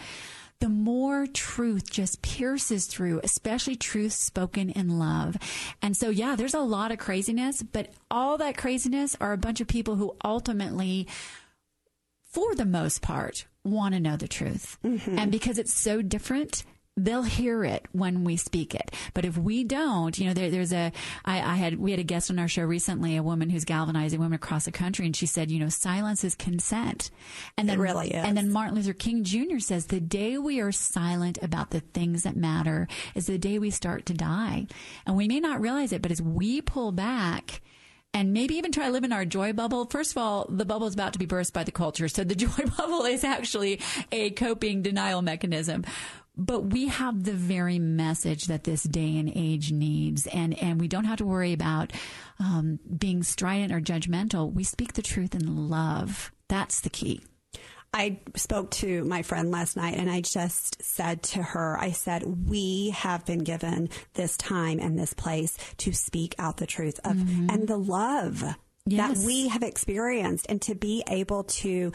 the 0.59 0.69
more 0.69 1.27
truth 1.27 1.89
just 1.91 2.21
pierces 2.21 2.85
through, 2.85 3.19
especially 3.24 3.75
truth 3.75 4.13
spoken 4.13 4.69
in 4.69 4.97
love. 4.97 5.38
And 5.81 5.97
so, 5.97 6.09
yeah, 6.09 6.35
there's 6.38 6.53
a 6.53 6.62
lot 6.62 6.91
of 6.91 7.00
craziness, 7.00 7.62
but 7.62 7.89
all 8.09 8.38
that 8.38 8.57
craziness 8.57 9.18
are 9.19 9.33
a 9.33 9.38
bunch 9.38 9.59
of 9.59 9.68
people 9.68 9.95
who 9.95 10.15
ultimately, 10.24 11.07
for 12.31 12.56
the 12.56 12.65
most 12.65 13.01
part, 13.01 13.45
want 13.65 13.94
to 13.94 14.00
know 14.00 14.15
the 14.15 14.27
truth. 14.27 14.77
Mm-hmm. 14.85 15.19
And 15.19 15.31
because 15.31 15.57
it's 15.57 15.74
so 15.74 16.01
different, 16.01 16.63
they'll 16.95 17.24
hear 17.24 17.63
it 17.63 17.86
when 17.92 18.24
we 18.24 18.38
speak 18.38 18.75
it. 18.75 18.92
But 19.13 19.25
if 19.25 19.38
we 19.38 19.63
don't, 19.63 20.18
you 20.18 20.28
know, 20.28 20.34
there, 20.34 20.51
there's 20.51 20.74
a, 20.74 20.92
I, 21.25 21.42
I 21.42 21.56
had, 21.56 21.80
we 21.80 21.92
had 21.92 22.00
a 22.00 22.04
guest 22.04 22.30
on 22.30 22.38
our 22.38 22.48
show 22.48 22.63
recently, 22.63 23.16
a 23.16 23.24
woman 23.24 23.50
who's 23.50 23.66
galvanizing 23.66 24.19
women 24.19 24.36
across 24.36 24.66
the 24.66 24.72
country. 24.72 25.06
And 25.06 25.16
she 25.16 25.25
said, 25.25 25.50
you 25.50 25.60
know, 25.60 25.69
silence 25.69 26.24
is 26.24 26.36
consent. 26.36 27.10
And 27.57 27.68
then, 27.68 27.80
it 27.80 27.81
really 27.81 28.10
is. 28.10 28.24
And 28.24 28.38
then 28.38 28.51
Martin 28.51 28.75
Luther 28.75 28.94
King 28.94 29.24
Jr. 29.24 29.60
says 29.60 29.88
the 29.88 30.00
day 30.00 30.38
we 30.38 30.59
are 30.59 30.71
silent 30.71 31.40
about 31.42 31.71
the 31.71 31.80
things 31.80 32.23
that 32.23 32.35
matter 32.35 32.88
is 33.16 33.26
the 33.26 33.40
day 33.40 33.57
we 33.57 33.71
start 33.71 34.06
to 34.07 34.14
die. 34.14 34.68
And 35.06 35.18
we 35.18 35.28
may 35.28 35.40
not 35.40 35.62
realize 35.62 35.94
it, 35.94 36.02
but 36.02 36.12
as 36.12 36.21
we 36.21 36.62
pull 36.62 36.92
back, 36.92 37.62
and 38.16 38.31
maybe 38.31 38.56
even 38.56 38.71
try 38.71 38.85
to 38.85 38.92
live 38.92 39.04
in 39.04 39.12
our 39.12 39.26
joy 39.26 39.54
bubble. 39.54 39.85
First 39.85 40.12
of 40.12 40.19
all, 40.19 40.45
the 40.47 40.66
bubble 40.66 40.85
is 40.85 40.94
about 40.94 41.14
to 41.14 41.19
be 41.19 41.26
burst 41.26 41.52
by 41.52 41.64
the 41.64 41.71
culture. 41.71 42.07
So 42.07 42.23
the 42.23 42.35
joy 42.35 42.66
bubble 42.78 43.06
is 43.06 43.23
actually 43.23 43.81
a 44.12 44.30
coping 44.30 44.83
denial 44.83 45.23
mechanism 45.23 45.83
but 46.35 46.61
we 46.71 46.87
have 46.87 47.23
the 47.23 47.33
very 47.33 47.80
message 47.80 48.45
that 48.45 48.63
this 48.63 48.83
day 48.83 49.18
and 49.18 49.31
age 49.35 49.71
needs 49.71 50.28
and 50.28 50.57
and 50.61 50.80
we 50.80 50.87
don't 50.87 51.06
have 51.06 51.18
to 51.18 51.25
worry 51.25 51.54
about 51.54 51.92
um, 52.40 52.80
being 52.97 53.23
strident 53.23 53.71
or 53.71 53.80
judgmental 53.80 54.52
we 54.52 54.63
speak 54.63 54.94
the 54.94 55.02
truth 55.02 55.35
in 55.35 55.69
love 55.69 56.31
that's 56.47 56.81
the 56.81 56.90
key 56.90 57.21
I 57.94 58.19
spoke 58.35 58.71
to 58.71 59.04
my 59.04 59.21
friend 59.21 59.52
last 59.52 59.78
night 59.78 59.95
and 59.95 60.09
I 60.09 60.21
just 60.21 60.81
said 60.81 61.21
to 61.23 61.44
her, 61.44 61.78
I 61.80 61.92
said, 61.92 62.23
we 62.23 62.90
have 62.90 63.23
been 63.23 63.44
given 63.44 63.90
this 64.16 64.35
time 64.35 64.80
and 64.80 64.97
this 64.97 65.13
place 65.13 65.56
to 65.78 65.94
speak 65.94 66.33
out 66.40 66.57
the 66.57 66.66
truth 66.66 66.99
of 67.06 67.16
mm-hmm. 67.16 67.52
and 67.52 67.68
the 67.68 67.78
love 67.78 68.44
yes. 68.87 69.19
that 69.19 69.25
we 69.28 69.47
have 69.49 69.61
experienced 69.61 70.47
and 70.49 70.59
to 70.63 70.73
be 70.73 71.04
able 71.07 71.44
to 71.44 71.92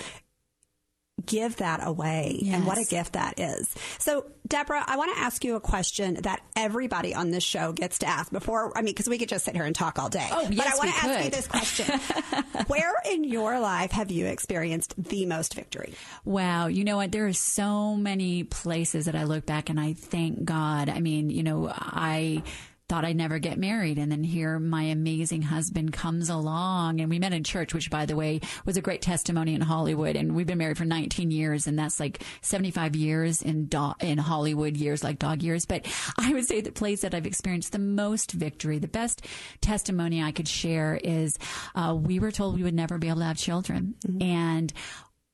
give 1.25 1.57
that 1.57 1.87
away 1.87 2.39
yes. 2.43 2.55
and 2.55 2.67
what 2.67 2.79
a 2.79 2.85
gift 2.85 3.15
that 3.15 3.39
is. 3.39 3.75
So, 3.99 4.27
Deborah, 4.47 4.85
I 4.87 4.97
want 4.97 5.15
to 5.15 5.21
ask 5.21 5.45
you 5.45 5.57
a 5.57 5.61
question 5.61 6.15
that 6.23 6.41
everybody 6.57 7.15
on 7.15 7.31
this 7.31 7.45
show 7.45 7.73
gets 7.73 7.99
to 7.99 8.07
ask 8.07 8.33
before. 8.33 8.77
I 8.77 8.83
mean, 8.83 8.95
because 8.95 9.09
we 9.09 9.19
could 9.19 9.29
just 9.29 9.45
sit 9.45 9.55
here 9.55 9.65
and 9.65 9.75
talk 9.75 9.99
all 9.99 10.09
day. 10.09 10.27
Oh, 10.31 10.49
yes, 10.51 10.57
but 10.57 10.67
I 10.67 10.77
want 10.77 10.91
to 10.91 11.07
ask 11.07 11.25
you 11.25 11.31
this 11.31 11.47
question: 12.45 12.65
Where 12.67 12.95
in 13.11 13.25
your 13.25 13.61
life 13.61 13.91
have 13.93 14.11
you 14.11 14.27
experienced 14.27 14.95
the 14.97 15.27
most 15.27 15.55
victory? 15.55 15.95
Wow, 16.25 16.69
you 16.69 16.85
know 16.85 16.97
what? 16.97 17.13
There 17.13 17.27
are 17.27 17.33
so 17.33 17.97
many 17.97 18.45
places 18.45 19.07
that 19.07 19.15
I 19.15 19.25
look 19.25 19.47
back 19.47 19.69
and 19.71 19.79
I 19.79 19.93
thank 19.93 20.45
God. 20.45 20.89
I 20.89 21.01
mean, 21.01 21.31
you 21.31 21.43
know, 21.43 21.69
I 21.71 22.43
thought 22.89 23.05
I'd 23.05 23.17
never 23.17 23.39
get 23.39 23.59
married. 23.59 23.99
And 23.99 24.11
then 24.11 24.25
here 24.25 24.59
my 24.59 24.85
amazing 24.85 25.43
husband 25.43 25.93
comes 25.93 26.31
along 26.31 27.01
and 27.01 27.11
we 27.11 27.19
met 27.19 27.33
in 27.33 27.45
church, 27.45 27.75
which 27.75 27.91
by 27.91 28.07
the 28.07 28.17
way 28.17 28.41
was 28.65 28.77
a 28.77 28.83
great 28.83 29.03
testimony 29.03 29.55
in 29.55 29.61
Hollywood. 29.61 30.17
And 30.17 30.35
we've 30.35 30.47
been 30.47 30.59
married 30.59 30.79
for 30.79 30.85
19 30.85 31.31
years 31.31 31.67
and 31.67 31.79
that's 31.79 32.01
like 32.01 32.23
75 32.41 32.97
years 32.97 33.43
in, 33.43 33.67
do- 33.67 33.95
in 34.01 34.19
Hollywood 34.19 34.77
years, 34.77 35.05
like 35.05 35.19
dog 35.19 35.43
years. 35.43 35.67
But 35.67 35.87
I 36.19 36.33
would 36.33 36.47
say 36.47 36.61
the 36.61 36.73
place 36.73 37.03
that 37.03 37.15
I've 37.15 37.27
experienced 37.27 37.73
the 37.73 37.79
most 37.79 38.33
victory, 38.33 38.79
the 38.79 38.89
best 38.89 39.27
testimony 39.61 40.23
I 40.23 40.33
could 40.33 40.49
share 40.49 40.99
is, 41.03 41.39
uh, 41.75 41.95
we 41.95 42.19
were 42.19 42.33
told 42.33 42.57
we 42.57 42.63
would 42.63 42.75
never 42.75 42.99
be 42.99 43.09
able 43.09 43.19
to 43.19 43.27
have 43.27 43.37
children. 43.37 43.95
Mm-hmm. 44.07 44.23
And 44.23 44.73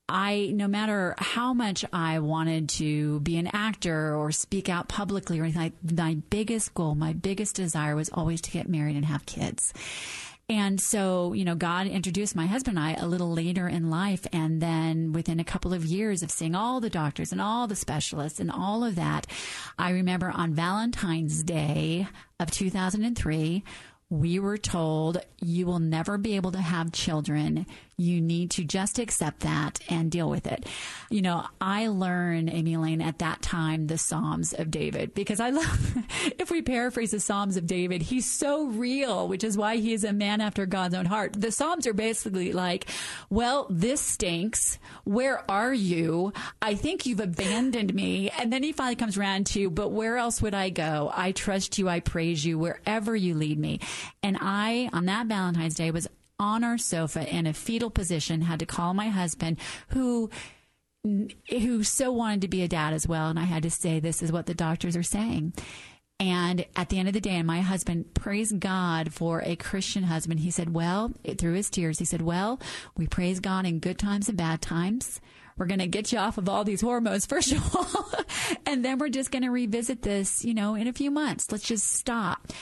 I, 0.08 0.50
no 0.54 0.68
matter 0.68 1.14
how 1.16 1.54
much 1.54 1.84
I 1.92 2.18
wanted 2.18 2.68
to 2.70 3.20
be 3.20 3.38
an 3.38 3.49
actor 3.52 4.14
or 4.14 4.32
speak 4.32 4.68
out 4.68 4.88
publicly 4.88 5.40
or 5.40 5.44
anything, 5.44 5.73
my 5.96 6.16
biggest 6.28 6.75
goal, 6.75 6.94
my 6.94 7.14
biggest 7.14 7.56
desire 7.56 7.96
was 7.96 8.11
always 8.12 8.42
to 8.42 8.50
get 8.50 8.68
married 8.68 8.96
and 8.96 9.04
have 9.06 9.25
kids. 9.25 9.73
And 10.49 10.78
so, 10.78 11.32
you 11.32 11.44
know, 11.44 11.54
God 11.54 11.87
introduced 11.87 12.37
my 12.37 12.44
husband 12.44 12.76
and 12.76 12.87
I 12.87 13.02
a 13.02 13.06
little 13.06 13.32
later 13.32 13.66
in 13.66 13.88
life. 13.88 14.26
And 14.30 14.61
then 14.61 15.12
within 15.12 15.40
a 15.40 15.44
couple 15.44 15.73
of 15.73 15.87
years 15.87 16.23
of 16.23 16.30
seeing 16.30 16.54
all 16.54 16.80
the 16.80 16.90
doctors 16.90 17.32
and 17.32 17.40
all 17.40 17.66
the 17.66 17.76
specialists 17.76 18.40
and 18.40 18.50
all 18.50 18.84
of 18.84 18.96
that, 18.96 19.26
I 19.78 19.90
remember 19.90 20.30
on 20.30 20.52
Valentine's 20.52 21.42
Day 21.42 22.08
of 22.38 22.50
2003, 22.50 23.64
we 24.11 24.38
were 24.38 24.58
told 24.58 25.18
you 25.40 25.66
will 25.66 25.78
never 25.78 26.18
be 26.18 26.37
able 26.37 26.52
to 26.52 26.61
have 26.61 26.92
children. 26.92 27.66
You 27.96 28.20
need 28.20 28.50
to 28.52 28.64
just 28.64 28.99
accept 28.99 29.40
that 29.40 29.78
and 29.88 30.11
deal 30.11 30.28
with 30.28 30.46
it. 30.46 30.66
You 31.11 31.23
know, 31.23 31.46
I 31.61 31.88
learned, 31.88 32.50
Amy 32.50 32.75
Elaine, 32.75 33.00
at 33.00 33.18
that 33.20 33.40
time, 33.42 33.87
the 33.87 33.99
Psalms 33.99 34.52
of 34.52 34.70
David, 34.70 35.14
because 35.14 35.40
I 35.40 35.50
love, 35.50 35.96
if 36.38 36.50
we 36.50 36.62
paraphrase 36.62 37.12
the 37.12 37.20
Psalms 37.20 37.56
of 37.56 37.66
David, 37.66 38.02
he's 38.02 38.30
so 38.30 38.66
real, 38.66 39.28
which 39.28 39.44
is 39.44 39.56
why 39.56 39.76
he 39.76 39.92
is 39.92 40.04
a 40.04 40.12
man 40.12 40.40
after 40.40 40.66
God's 40.66 40.94
own 40.94 41.06
heart. 41.06 41.34
The 41.34 41.52
Psalms 41.52 41.87
are 41.87 41.92
basically 41.92 42.52
like, 42.52 42.87
well, 43.30 43.66
this 43.70 44.00
stinks. 44.00 44.78
Where 45.04 45.49
are 45.50 45.75
you? 45.75 46.32
I 46.61 46.75
think 46.75 47.06
you've 47.06 47.20
abandoned 47.20 47.94
me. 47.94 48.30
And 48.30 48.52
then 48.52 48.62
he 48.62 48.73
finally 48.73 48.96
comes 48.96 49.18
around 49.18 49.46
to, 49.49 49.70
but 49.70 49.90
where 49.90 50.16
else 50.16 50.42
would 50.42 50.54
I 50.54 50.70
go? 50.70 51.12
I 51.14 51.32
trust 51.32 51.78
you. 51.78 51.88
I 51.88 52.00
praise 52.00 52.44
you 52.44 52.58
wherever 52.58 53.14
you 53.14 53.34
lead 53.34 53.58
me. 53.58 53.80
And 54.22 54.38
I, 54.40 54.90
on 54.92 55.06
that 55.06 55.26
Valentine's 55.26 55.74
Day, 55.74 55.90
was 55.90 56.08
on 56.38 56.64
our 56.64 56.78
sofa 56.78 57.28
in 57.28 57.46
a 57.46 57.52
fetal 57.52 57.90
position, 57.90 58.42
had 58.42 58.58
to 58.58 58.66
call 58.66 58.94
my 58.94 59.08
husband 59.08 59.58
who 59.88 60.30
who 61.50 61.82
so 61.82 62.10
wanted 62.10 62.40
to 62.40 62.48
be 62.48 62.62
a 62.62 62.68
dad 62.68 62.94
as 62.94 63.06
well 63.06 63.28
and 63.28 63.38
I 63.38 63.42
had 63.42 63.64
to 63.64 63.70
say 63.70 64.00
this 64.00 64.22
is 64.22 64.32
what 64.32 64.46
the 64.46 64.54
doctors 64.54 64.96
are 64.96 65.02
saying. 65.02 65.52
And 66.20 66.64
at 66.76 66.88
the 66.90 66.98
end 66.98 67.08
of 67.08 67.14
the 67.14 67.20
day, 67.20 67.36
and 67.36 67.46
my 67.46 67.60
husband 67.60 68.14
praised 68.14 68.60
God 68.60 69.12
for 69.12 69.42
a 69.44 69.56
Christian 69.56 70.04
husband. 70.04 70.40
He 70.40 70.50
said, 70.50 70.72
well, 70.72 71.12
through 71.38 71.54
his 71.54 71.68
tears, 71.68 71.98
he 71.98 72.04
said, 72.04 72.22
well, 72.22 72.60
we 72.96 73.08
praise 73.08 73.40
God 73.40 73.66
in 73.66 73.80
good 73.80 73.98
times 73.98 74.28
and 74.28 74.38
bad 74.38 74.62
times. 74.62 75.20
We're 75.56 75.66
going 75.66 75.80
to 75.80 75.86
get 75.86 76.12
you 76.12 76.18
off 76.18 76.38
of 76.38 76.48
all 76.48 76.64
these 76.64 76.80
hormones, 76.80 77.26
first 77.28 77.52
of 77.52 77.76
all. 77.76 78.10
and 78.64 78.84
then 78.84 78.98
we're 78.98 79.08
just 79.08 79.32
going 79.32 79.42
to 79.42 79.50
revisit 79.50 80.02
this, 80.02 80.44
you 80.44 80.54
know, 80.54 80.76
in 80.76 80.86
a 80.86 80.92
few 80.92 81.10
months. 81.10 81.50
Let's 81.50 81.66
just 81.66 81.92
stop. 81.92 82.52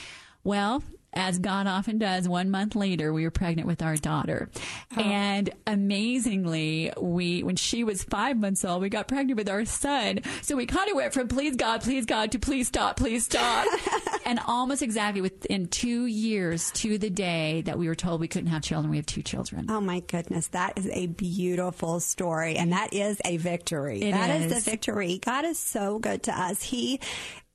Well, 0.43 0.83
as 1.13 1.39
God 1.39 1.67
often 1.67 1.97
does, 1.97 2.27
one 2.27 2.49
month 2.49 2.75
later, 2.75 3.13
we 3.13 3.23
were 3.23 3.31
pregnant 3.31 3.67
with 3.67 3.81
our 3.81 3.95
daughter. 3.95 4.49
Oh. 4.97 5.01
And 5.01 5.49
amazingly, 5.67 6.91
we, 6.99 7.43
when 7.43 7.55
she 7.55 7.83
was 7.83 8.03
five 8.03 8.37
months 8.37 8.65
old, 8.65 8.81
we 8.81 8.89
got 8.89 9.07
pregnant 9.07 9.37
with 9.37 9.49
our 9.49 9.65
son. 9.65 10.19
So 10.41 10.55
we 10.55 10.65
kind 10.65 10.89
of 10.89 10.95
went 10.95 11.13
from 11.13 11.27
please 11.27 11.55
God, 11.55 11.81
please 11.81 12.05
God 12.05 12.31
to 12.31 12.39
please 12.39 12.67
stop, 12.67 12.97
please 12.97 13.25
stop. 13.25 13.67
and 14.25 14.39
almost 14.47 14.81
exactly 14.81 15.21
within 15.21 15.67
two 15.67 16.05
years 16.05 16.71
to 16.71 16.97
the 16.97 17.09
day 17.09 17.61
that 17.61 17.77
we 17.77 17.87
were 17.87 17.95
told 17.95 18.19
we 18.19 18.27
couldn't 18.27 18.49
have 18.49 18.61
children, 18.61 18.89
we 18.89 18.97
have 18.97 19.05
two 19.05 19.21
children. 19.21 19.67
Oh 19.69 19.81
my 19.81 20.01
goodness. 20.01 20.47
That 20.47 20.77
is 20.77 20.89
a 20.91 21.07
beautiful 21.07 21.99
story. 21.99 22.55
And 22.55 22.71
that 22.71 22.93
is 22.93 23.21
a 23.25 23.37
victory. 23.37 24.01
It 24.01 24.11
that 24.11 24.41
is. 24.41 24.51
is 24.51 24.63
the 24.63 24.71
victory. 24.71 25.19
God 25.23 25.45
is 25.45 25.59
so 25.59 25.99
good 25.99 26.23
to 26.23 26.39
us. 26.39 26.61
He 26.61 26.99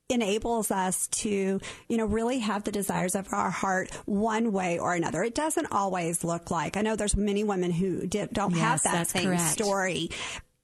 enables 0.09 0.71
us 0.71 1.07
to, 1.09 1.61
you 1.89 1.97
know, 1.97 2.07
really 2.07 2.39
have 2.39 2.65
the 2.65 2.73
desires 2.73 3.15
of 3.15 3.29
our 3.33 3.51
heart 3.51 3.91
one 4.07 4.53
way 4.53 4.79
or 4.79 4.95
another. 4.95 5.23
It 5.23 5.35
doesn't 5.35 5.71
always 5.71 6.25
look 6.25 6.51
like, 6.51 6.77
I 6.77 6.83
know 6.83 6.97
there's 6.97 7.17
many 7.17 7.45
women 7.45 7.71
who 7.71 8.07
did, 8.07 8.31
don't 8.33 8.55
yes, 8.55 8.85
have 8.85 8.93
that 8.93 9.09
same 9.09 9.27
correct. 9.27 9.43
story, 9.43 10.11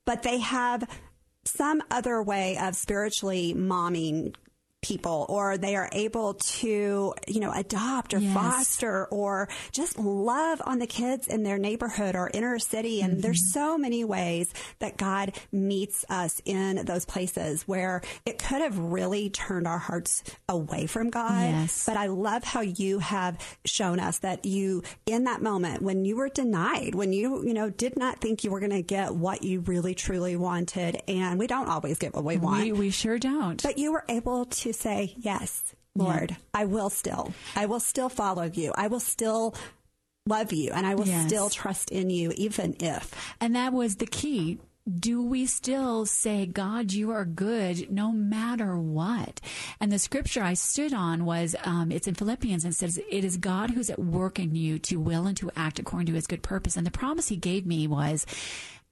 but 0.07 0.23
they 0.23 0.39
have 0.39 0.89
some 1.45 1.83
other 1.91 2.23
way 2.23 2.57
of 2.57 2.75
spiritually 2.75 3.55
momming 3.55 4.35
people 4.85 5.25
or 5.31 5.57
they 5.57 5.77
are 5.77 5.89
able 5.93 6.35
to, 6.35 7.15
you 7.27 7.41
know, 7.41 7.51
adopt 7.51 8.13
or 8.13 8.19
yes. 8.19 8.35
foster 8.35 9.07
or 9.07 9.49
just 9.73 9.99
love 9.99 10.61
on 10.67 10.79
the 10.79 10.87
kids 10.87 11.27
in 11.27 11.43
their 11.43 11.57
neighborhood 11.57 12.15
or 12.15 12.31
inner 12.35 12.59
city. 12.59 13.01
And 13.01 13.15
mm-hmm. 13.15 13.21
there's 13.23 13.51
so 13.53 13.79
many 13.79 14.05
ways 14.05 14.53
that 14.81 14.99
God 14.99 15.33
meets 15.51 16.05
us 16.11 16.43
in 16.45 16.85
those 16.85 17.07
places 17.07 17.67
where 17.67 18.03
it 18.27 18.39
could 18.39 18.61
have 18.61 18.79
really 18.79 19.31
turned 19.31 19.67
our 19.67 19.79
hearts 19.79 20.23
away 20.51 20.87
from 20.87 21.09
God. 21.09 21.49
Yes. 21.49 21.87
But 21.87 21.97
I 21.97 22.09
love 22.09 22.45
how 22.45 22.61
you 22.61 22.99
have 22.99 23.39
shown 23.65 23.99
us 23.99 24.19
that 24.19 24.45
you, 24.45 24.83
in 25.07 25.25
that 25.25 25.41
moment, 25.41 25.81
when 25.81 26.05
you 26.05 26.17
were 26.17 26.29
denied, 26.29 26.95
when 26.95 27.15
you, 27.15 27.43
you 27.47 27.55
know, 27.55 27.71
did 27.71 27.97
not 27.97 28.21
think 28.21 28.45
you 28.45 28.51
were 28.51 28.61
going 28.61 28.71
to 28.71 28.83
get 28.83 29.15
what 29.15 29.43
you 29.43 29.61
really 29.61 29.95
truly 29.95 30.37
wanted. 30.37 31.01
And 31.09 31.39
we 31.39 31.47
don't 31.47 31.69
always 31.69 31.99
get 31.99 32.13
what 32.15 32.25
we 32.25 32.37
want. 32.37 32.65
We, 32.65 32.73
we 32.73 32.91
sure 32.91 33.19
don't. 33.19 33.63
But 33.63 33.79
you 33.79 33.93
were 33.93 34.05
able 34.11 34.45
to 34.45 34.74
say, 34.75 35.15
Yes, 35.17 35.75
Lord, 35.95 36.33
yeah. 36.33 36.37
I 36.53 36.65
will 36.65 36.91
still. 36.91 37.33
I 37.55 37.67
will 37.67 37.81
still 37.81 38.09
follow 38.09 38.45
you. 38.45 38.73
I 38.77 38.89
will 38.89 39.01
still 39.01 39.55
love 40.27 40.53
you 40.53 40.73
and 40.73 40.87
I 40.87 40.95
will 40.95 41.07
yes. 41.07 41.27
still 41.27 41.51
trust 41.51 41.91
in 41.91 42.11
you, 42.11 42.33
even 42.37 42.77
if. 42.81 43.15
And 43.41 43.55
that 43.55 43.73
was 43.73 43.97
the 43.97 44.07
key. 44.07 44.59
Do 44.87 45.23
we 45.23 45.47
still 45.47 46.05
say, 46.05 46.45
God, 46.45 46.93
you 46.93 47.11
are 47.11 47.25
good 47.25 47.91
no 47.91 48.13
matter 48.13 48.77
what? 48.77 49.41
And 49.81 49.91
the 49.91 49.99
scripture 49.99 50.43
I 50.43 50.55
stood 50.55 50.93
on 50.93 51.25
was, 51.25 51.57
um, 51.65 51.91
it's 51.91 52.07
in 52.07 52.15
Philippians 52.15 52.65
and 52.65 52.75
says, 52.75 52.99
it 53.11 53.25
is 53.25 53.39
God 53.39 53.71
who's 53.71 53.89
at 53.89 53.99
work 53.99 54.39
in 54.39 54.55
you 54.55 54.79
to 54.81 55.01
will 55.01 55.27
and 55.27 55.37
to 55.39 55.51
act 55.57 55.79
according 55.79 56.07
to 56.07 56.15
his 56.15 56.27
good 56.27 56.43
purpose. 56.43 56.77
And 56.77 56.87
the 56.87 56.91
promise 56.91 57.29
he 57.29 57.37
gave 57.37 57.65
me 57.65 57.87
was, 57.87 58.27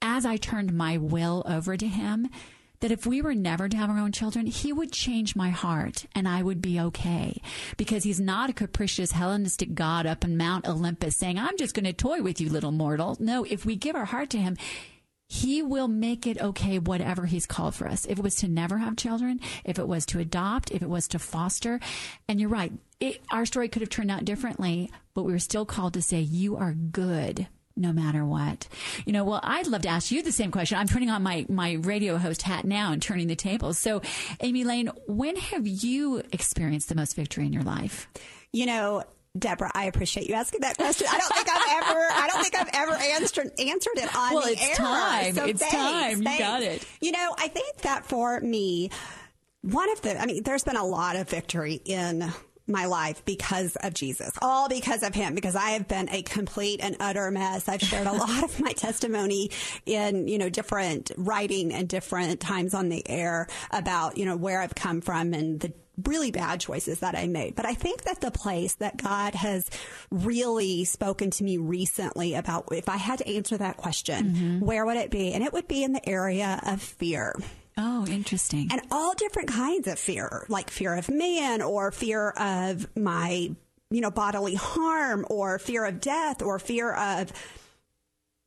as 0.01 0.25
I 0.25 0.39
turned 0.39 0.73
my 0.73 0.97
will 0.97 1.43
over 1.47 1.77
to 1.77 1.87
him, 1.87 2.29
that 2.83 2.91
if 2.91 3.07
we 3.07 3.23
were 3.23 3.35
never 3.35 3.69
to 3.69 3.77
have 3.77 3.89
our 3.89 3.99
own 3.99 4.11
children, 4.11 4.45
he 4.45 4.73
would 4.73 4.91
change 4.91 5.37
my 5.37 5.51
heart 5.51 6.05
and 6.17 6.29
I 6.29 6.43
would 6.43 6.61
be 6.61 6.81
okay 6.81 7.41
because 7.77 8.03
he's 8.03 8.21
not 8.21 8.51
a 8.51 8.53
capricious 8.53 9.13
Hellenistic 9.13 9.75
God 9.75 10.05
up 10.05 10.25
in 10.25 10.37
Mount 10.37 10.67
Olympus 10.69 11.17
saying, 11.17 11.39
I'm 11.39 11.57
just 11.57 11.75
going 11.75 11.85
to 11.85 11.93
toy 11.93 12.23
with 12.23 12.41
you, 12.41 12.51
little 12.51 12.73
mortal. 12.73 13.17
No, 13.21 13.45
if 13.45 13.65
we 13.65 13.77
give 13.77 13.95
our 13.95 14.05
heart 14.05 14.31
to 14.31 14.39
him, 14.39 14.57
he 15.29 15.63
will 15.63 15.87
make 15.87 16.27
it 16.27 16.41
okay, 16.41 16.81
whatever 16.81 17.27
he's 17.27 17.47
called 17.47 17.77
for 17.77 17.87
us. 17.87 18.05
If 18.05 18.19
it 18.19 18.23
was 18.23 18.35
to 18.37 18.49
never 18.49 18.79
have 18.79 18.97
children, 18.97 19.39
if 19.65 19.79
it 19.79 19.87
was 19.87 20.05
to 20.07 20.19
adopt, 20.19 20.73
if 20.73 20.83
it 20.83 20.91
was 20.91 21.07
to 21.09 21.21
foster. 21.21 21.79
And 22.29 22.41
you're 22.41 22.51
right. 22.51 22.73
It, 22.99 23.23
our 23.31 23.47
story 23.47 23.69
could 23.69 23.83
have 23.83 23.91
turned 23.91 24.11
out 24.11 24.25
differently, 24.25 24.91
but 25.15 25.23
we 25.23 25.33
were 25.33 25.39
still 25.39 25.65
called 25.65 25.95
to 25.95 26.03
say, 26.03 26.21
you 26.21 26.57
are 26.57 26.73
good 26.75 27.47
no 27.77 27.93
matter 27.93 28.25
what. 28.25 28.69
You 29.07 29.13
know, 29.13 29.25
well, 29.25 29.41
I'd 29.43 29.67
love 29.67 29.83
to 29.83 29.89
ask 29.89 30.11
you 30.11 30.23
the 30.23 30.33
same 30.33 30.51
question. 30.51 30.79
I'm 30.79 30.89
putting 30.89 31.11
on 31.11 31.23
my, 31.23 31.47
my 31.49 31.73
radio 31.73 32.17
host 32.19 32.43
hat 32.43 32.65
now 32.65 32.93
and 32.93 33.03
turning 33.03 33.29
the 33.29 33.37
tables. 33.37 33.79
So, 33.79 34.03
Amy 34.41 34.63
Elaine, 34.63 34.91
when 35.07 35.37
have 35.37 35.67
you 35.67 36.23
experienced 36.33 36.89
the 36.89 36.95
most 36.95 37.17
victory 37.17 37.47
in 37.47 37.53
your 37.53 37.63
life? 37.63 38.09
You 38.53 38.67
know, 38.67 39.05
Deborah, 39.39 39.71
I 39.75 39.87
appreciate 39.87 40.29
you 40.29 40.35
asking 40.35 40.61
that 40.61 40.77
question. 40.77 41.07
I 41.11 41.19
don't 41.19 41.35
think 41.35 41.49
I've 41.51 41.83
ever, 41.83 42.01
I 42.01 42.29
don't 42.29 42.43
think 42.43 42.55
I've 42.55 42.71
ever 42.75 42.93
answered 42.93 43.51
answered 43.59 43.97
it 43.97 44.15
on 44.15 44.35
well, 44.35 44.43
the 44.43 44.53
it's 44.53 44.69
air. 44.69 44.75
time. 44.75 45.35
So 45.35 45.45
it's 45.47 45.61
thanks, 45.61 45.75
time. 45.75 46.23
Thanks. 46.23 46.39
You 46.39 46.45
got 46.45 46.63
it. 46.63 46.87
You 47.01 47.13
know, 47.13 47.35
I 47.39 47.49
think 47.49 47.79
that 47.79 48.05
for 48.05 48.41
me, 48.41 48.91
one 49.63 49.91
of 49.91 50.03
the, 50.03 50.21
I 50.21 50.27
mean, 50.27 50.43
there's 50.43 50.65
been 50.65 50.77
a 50.77 50.85
lot 50.85 51.17
of 51.17 51.31
victory 51.31 51.81
in 51.85 52.31
my 52.67 52.87
life 52.87 53.25
because 53.25 53.77
of 53.77 53.95
Jesus, 53.95 54.31
all 54.41 54.69
because 54.69 55.03
of 55.03 55.15
him, 55.15 55.35
because 55.35 55.57
I 55.57 55.71
have 55.71 55.89
been 55.89 56.09
a 56.11 56.23
complete 56.23 56.81
and 56.83 56.97
utter 57.01 57.31
mess. 57.31 57.69
I've 57.69 57.83
shared 57.83 58.07
a 58.07 58.13
lot 58.13 58.45
of 58.45 58.61
my 58.61 58.73
testimony 58.73 59.51
in, 59.87 60.29
you 60.29 60.39
know, 60.39 60.49
different 60.49 61.11
writing 61.17 61.73
and 61.73 61.89
different 61.89 62.41
times 62.41 62.75
on 62.75 62.89
the 62.89 63.09
air 63.09 63.49
about, 63.71 64.17
you 64.17 64.25
know, 64.25 64.37
where 64.37 64.61
I've 64.61 64.75
come 64.75 65.01
from 65.01 65.35
and 65.35 65.61
the 65.61 65.73
really 66.05 66.31
bad 66.31 66.61
choices 66.61 67.01
that 67.01 67.17
I 67.17 67.27
made. 67.27 67.55
But 67.55 67.67
I 67.67 67.75
think 67.75 68.05
that 68.05 68.21
the 68.21 68.31
place 68.31 68.75
that 68.77 68.97
God 68.97 69.35
has 69.35 69.69
really 70.11 70.85
spoken 70.85 71.31
to 71.33 71.45
me 71.45 71.59
recently 71.59 72.35
about 72.35 72.69
if 72.73 72.89
I 72.89 72.97
had 72.97 73.19
to 73.19 73.29
answer 73.29 73.59
that 73.59 73.77
question, 73.77 74.25
mm-hmm. 74.25 74.61
where 74.61 74.87
would 74.87 74.97
it 74.97 75.11
be? 75.11 75.33
And 75.33 75.45
it 75.45 75.53
would 75.53 75.69
be 75.69 75.85
in 75.85 75.93
the 75.93 76.09
area 76.09 76.61
of 76.65 76.81
fear. 76.81 77.35
Oh, 77.77 78.07
interesting. 78.07 78.69
And 78.71 78.83
all 78.91 79.15
different 79.15 79.49
kinds 79.49 79.89
of 79.89 79.99
fear, 79.99 80.45
like 80.49 80.71
fear 80.71 80.95
of 80.95 81.09
man 81.09 81.63
or 81.63 81.91
fear 81.91 82.31
of 82.31 82.87
my, 82.97 83.51
you 83.91 84.01
know, 84.01 84.11
bodily 84.11 84.55
harm 84.55 85.27
or 85.31 85.59
fear 85.59 85.85
of 85.85 86.01
death 86.01 86.43
or 86.43 86.59
fear 86.59 86.93
of, 86.93 87.33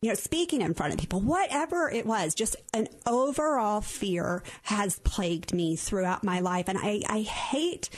you 0.01 0.09
know, 0.09 0.15
speaking 0.15 0.61
in 0.61 0.73
front 0.73 0.93
of 0.93 0.99
people, 0.99 1.21
whatever 1.21 1.89
it 1.89 2.05
was, 2.05 2.35
just 2.35 2.55
an 2.73 2.87
overall 3.07 3.81
fear 3.81 4.43
has 4.63 4.99
plagued 4.99 5.53
me 5.53 5.75
throughout 5.75 6.23
my 6.23 6.39
life. 6.39 6.67
And 6.67 6.77
I, 6.77 7.01
I 7.09 7.21
hate 7.21 7.89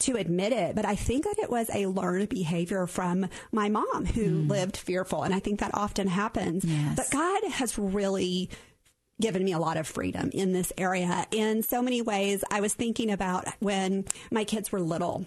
to 0.00 0.16
admit 0.16 0.52
it, 0.52 0.76
but 0.76 0.84
I 0.84 0.94
think 0.94 1.24
that 1.24 1.38
it 1.38 1.50
was 1.50 1.70
a 1.74 1.86
learned 1.86 2.28
behavior 2.28 2.86
from 2.86 3.28
my 3.50 3.68
mom 3.68 4.04
who 4.04 4.44
mm. 4.44 4.48
lived 4.48 4.76
fearful. 4.76 5.22
And 5.22 5.34
I 5.34 5.40
think 5.40 5.60
that 5.60 5.70
often 5.74 6.06
happens. 6.06 6.64
Yes. 6.64 6.96
But 6.96 7.10
God 7.10 7.44
has 7.50 7.78
really 7.78 8.50
given 9.20 9.44
me 9.44 9.52
a 9.52 9.58
lot 9.58 9.76
of 9.76 9.86
freedom 9.86 10.30
in 10.32 10.52
this 10.52 10.72
area 10.76 11.26
in 11.30 11.62
so 11.62 11.82
many 11.82 12.02
ways. 12.02 12.44
I 12.50 12.60
was 12.60 12.74
thinking 12.74 13.10
about 13.10 13.46
when 13.60 14.04
my 14.30 14.44
kids 14.44 14.70
were 14.72 14.80
little. 14.80 15.26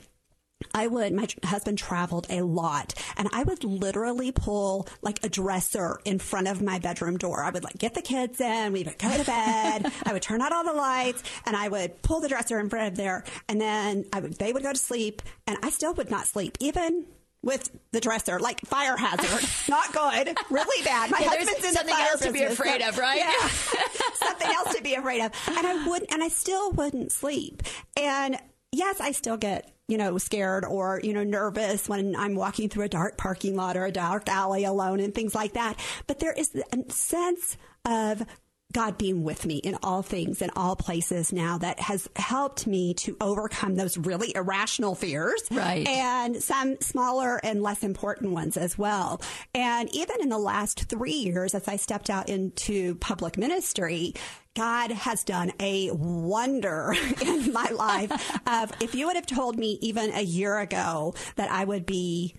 I 0.73 0.87
would, 0.87 1.13
my 1.13 1.25
husband 1.45 1.77
traveled 1.77 2.27
a 2.29 2.41
lot 2.41 2.93
and 3.15 3.29
I 3.31 3.43
would 3.43 3.63
literally 3.63 4.33
pull 4.33 4.87
like 5.01 5.23
a 5.23 5.29
dresser 5.29 5.99
in 6.03 6.19
front 6.19 6.49
of 6.49 6.61
my 6.61 6.79
bedroom 6.79 7.17
door. 7.17 7.43
I 7.43 7.49
would 7.49 7.63
like 7.63 7.77
get 7.77 7.93
the 7.93 8.01
kids 8.01 8.41
in, 8.41 8.73
we 8.73 8.83
would 8.83 8.99
go 8.99 9.09
to 9.09 9.23
bed, 9.23 9.91
I 10.05 10.11
would 10.11 10.21
turn 10.21 10.41
out 10.41 10.51
all 10.51 10.65
the 10.65 10.73
lights 10.73 11.23
and 11.45 11.55
I 11.55 11.69
would 11.69 12.01
pull 12.01 12.19
the 12.19 12.27
dresser 12.27 12.59
in 12.59 12.69
front 12.69 12.89
of 12.89 12.97
there 12.97 13.23
and 13.47 13.59
then 13.59 14.05
I 14.11 14.19
would, 14.19 14.33
they 14.33 14.51
would 14.51 14.63
go 14.63 14.73
to 14.73 14.77
sleep 14.77 15.21
and 15.47 15.57
I 15.63 15.69
still 15.69 15.93
would 15.93 16.11
not 16.11 16.27
sleep 16.27 16.57
even 16.59 17.05
with 17.41 17.69
the 17.91 17.99
dresser, 17.99 18.39
like 18.39 18.59
fire 18.61 18.97
hazard, 18.97 19.47
not 19.69 19.93
good, 19.93 20.37
really 20.49 20.83
bad. 20.83 21.11
My 21.11 21.19
yeah, 21.19 21.29
husband's 21.29 21.65
in 21.65 21.73
something 21.73 21.85
the 21.87 21.91
fire 21.91 22.11
else 22.11 22.21
to 22.21 22.31
be 22.31 22.43
afraid 22.43 22.81
so, 22.81 22.89
of, 22.89 22.97
right? 22.97 23.19
Yeah, 23.19 23.47
something 24.13 24.47
else 24.47 24.75
to 24.75 24.83
be 24.83 24.95
afraid 24.95 25.21
of. 25.21 25.31
And 25.47 25.65
I 25.65 25.87
wouldn't, 25.87 26.11
and 26.11 26.23
I 26.23 26.27
still 26.27 26.71
wouldn't 26.71 27.11
sleep. 27.11 27.63
And 27.97 28.37
yes, 28.71 28.99
I 28.99 29.11
still 29.11 29.37
get 29.37 29.71
you 29.87 29.97
know 29.97 30.17
scared 30.17 30.65
or 30.65 30.99
you 31.03 31.13
know 31.13 31.23
nervous 31.23 31.87
when 31.87 32.15
I'm 32.15 32.35
walking 32.35 32.69
through 32.69 32.85
a 32.85 32.89
dark 32.89 33.17
parking 33.17 33.55
lot 33.55 33.77
or 33.77 33.85
a 33.85 33.91
dark 33.91 34.27
alley 34.29 34.65
alone 34.65 34.99
and 34.99 35.15
things 35.15 35.33
like 35.33 35.53
that. 35.53 35.79
But 36.07 36.19
there 36.19 36.33
is 36.33 36.55
a 36.55 36.91
sense 36.91 37.57
of 37.85 38.25
God 38.71 38.97
being 38.99 39.23
with 39.23 39.45
me 39.45 39.57
in 39.57 39.77
all 39.81 40.03
things, 40.03 40.41
in 40.41 40.51
all 40.55 40.75
places 40.75 41.33
now 41.33 41.57
that 41.57 41.79
has 41.79 42.07
helped 42.15 42.67
me 42.67 42.93
to 42.95 43.17
overcome 43.19 43.75
those 43.75 43.97
really 43.97 44.35
irrational 44.35 44.93
fears. 44.93 45.41
Right. 45.49 45.87
And 45.87 46.41
some 46.41 46.79
smaller 46.79 47.37
and 47.43 47.63
less 47.63 47.83
important 47.83 48.31
ones 48.31 48.57
as 48.57 48.77
well. 48.77 49.21
And 49.55 49.93
even 49.95 50.21
in 50.21 50.29
the 50.29 50.37
last 50.37 50.83
three 50.83 51.13
years, 51.13 51.55
as 51.55 51.67
I 51.67 51.77
stepped 51.77 52.11
out 52.11 52.29
into 52.29 52.95
public 52.95 53.37
ministry, 53.37 54.13
God 54.55 54.91
has 54.91 55.23
done 55.23 55.51
a 55.59 55.89
wonder 55.91 56.93
in 57.25 57.51
my 57.51 57.69
life. 57.69 58.11
of 58.45 58.71
if 58.81 58.93
you 58.93 59.07
would 59.07 59.15
have 59.15 59.25
told 59.25 59.57
me 59.57 59.79
even 59.81 60.11
a 60.13 60.21
year 60.21 60.59
ago 60.59 61.15
that 61.37 61.49
I 61.51 61.63
would 61.63 61.85
be 61.85 62.35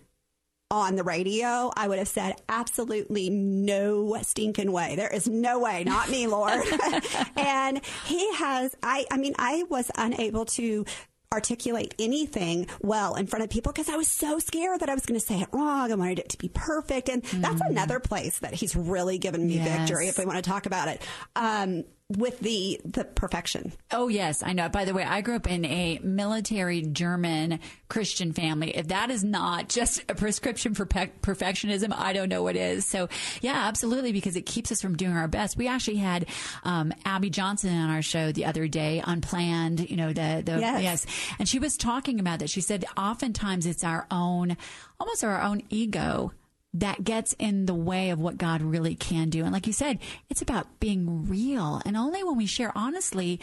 on 0.70 0.94
the 0.94 1.02
radio, 1.02 1.70
I 1.76 1.88
would 1.88 1.98
have 1.98 2.08
said 2.08 2.40
absolutely 2.48 3.28
no 3.28 4.16
stinking 4.22 4.70
way. 4.70 4.94
There 4.96 5.12
is 5.12 5.26
no 5.26 5.58
way, 5.58 5.84
not 5.84 6.08
me, 6.08 6.26
Lord. 6.26 6.62
and 7.36 7.80
he 8.06 8.34
has, 8.34 8.74
I, 8.82 9.04
I 9.10 9.16
mean, 9.16 9.34
I 9.38 9.64
was 9.68 9.90
unable 9.96 10.44
to 10.46 10.84
articulate 11.32 11.94
anything 11.98 12.66
well 12.80 13.14
in 13.14 13.26
front 13.26 13.44
of 13.44 13.50
people 13.50 13.72
because 13.72 13.88
I 13.88 13.96
was 13.96 14.08
so 14.08 14.40
scared 14.40 14.80
that 14.80 14.88
I 14.88 14.94
was 14.94 15.06
going 15.06 15.18
to 15.18 15.24
say 15.24 15.40
it 15.40 15.48
wrong. 15.52 15.92
I 15.92 15.94
wanted 15.94 16.18
it 16.18 16.28
to 16.30 16.38
be 16.38 16.48
perfect. 16.48 17.08
And 17.08 17.22
mm. 17.22 17.40
that's 17.40 17.60
another 17.60 18.00
place 18.00 18.40
that 18.40 18.52
he's 18.54 18.74
really 18.74 19.18
given 19.18 19.46
me 19.46 19.54
yes. 19.54 19.78
victory 19.78 20.08
if 20.08 20.18
we 20.18 20.24
want 20.24 20.42
to 20.42 20.48
talk 20.48 20.66
about 20.66 20.88
it. 20.88 21.02
Um, 21.36 21.84
with 22.10 22.40
the 22.40 22.80
the 22.84 23.04
perfection. 23.04 23.72
Oh 23.92 24.08
yes, 24.08 24.42
I 24.42 24.52
know. 24.52 24.68
By 24.68 24.84
the 24.84 24.92
way, 24.92 25.04
I 25.04 25.20
grew 25.20 25.36
up 25.36 25.48
in 25.48 25.64
a 25.64 26.00
military 26.02 26.82
German 26.82 27.60
Christian 27.88 28.32
family. 28.32 28.76
If 28.76 28.88
that 28.88 29.10
is 29.10 29.22
not 29.22 29.68
just 29.68 30.02
a 30.08 30.14
prescription 30.14 30.74
for 30.74 30.86
pe- 30.86 31.10
perfectionism, 31.22 31.94
I 31.96 32.12
don't 32.12 32.28
know 32.28 32.42
what 32.42 32.56
is. 32.56 32.84
So 32.84 33.08
yeah, 33.40 33.68
absolutely, 33.68 34.12
because 34.12 34.36
it 34.36 34.42
keeps 34.42 34.72
us 34.72 34.82
from 34.82 34.96
doing 34.96 35.16
our 35.16 35.28
best. 35.28 35.56
We 35.56 35.68
actually 35.68 35.98
had 35.98 36.26
um, 36.64 36.92
Abby 37.04 37.30
Johnson 37.30 37.76
on 37.76 37.90
our 37.90 38.02
show 38.02 38.32
the 38.32 38.46
other 38.46 38.66
day, 38.66 39.02
unplanned. 39.04 39.88
You 39.88 39.96
know 39.96 40.12
the 40.12 40.42
the 40.44 40.58
yes. 40.58 40.82
yes, 40.82 41.06
and 41.38 41.48
she 41.48 41.58
was 41.58 41.76
talking 41.76 42.18
about 42.18 42.40
that. 42.40 42.50
She 42.50 42.60
said 42.60 42.84
oftentimes 42.96 43.66
it's 43.66 43.84
our 43.84 44.06
own, 44.10 44.56
almost 44.98 45.22
our 45.22 45.40
own 45.40 45.62
ego 45.70 46.32
that 46.74 47.04
gets 47.04 47.34
in 47.38 47.66
the 47.66 47.74
way 47.74 48.10
of 48.10 48.20
what 48.20 48.38
God 48.38 48.62
really 48.62 48.94
can 48.94 49.28
do. 49.28 49.42
And 49.42 49.52
like 49.52 49.66
you 49.66 49.72
said, 49.72 49.98
it's 50.28 50.42
about 50.42 50.80
being 50.80 51.28
real. 51.28 51.82
And 51.84 51.96
only 51.96 52.22
when 52.22 52.36
we 52.36 52.46
share 52.46 52.72
honestly 52.76 53.40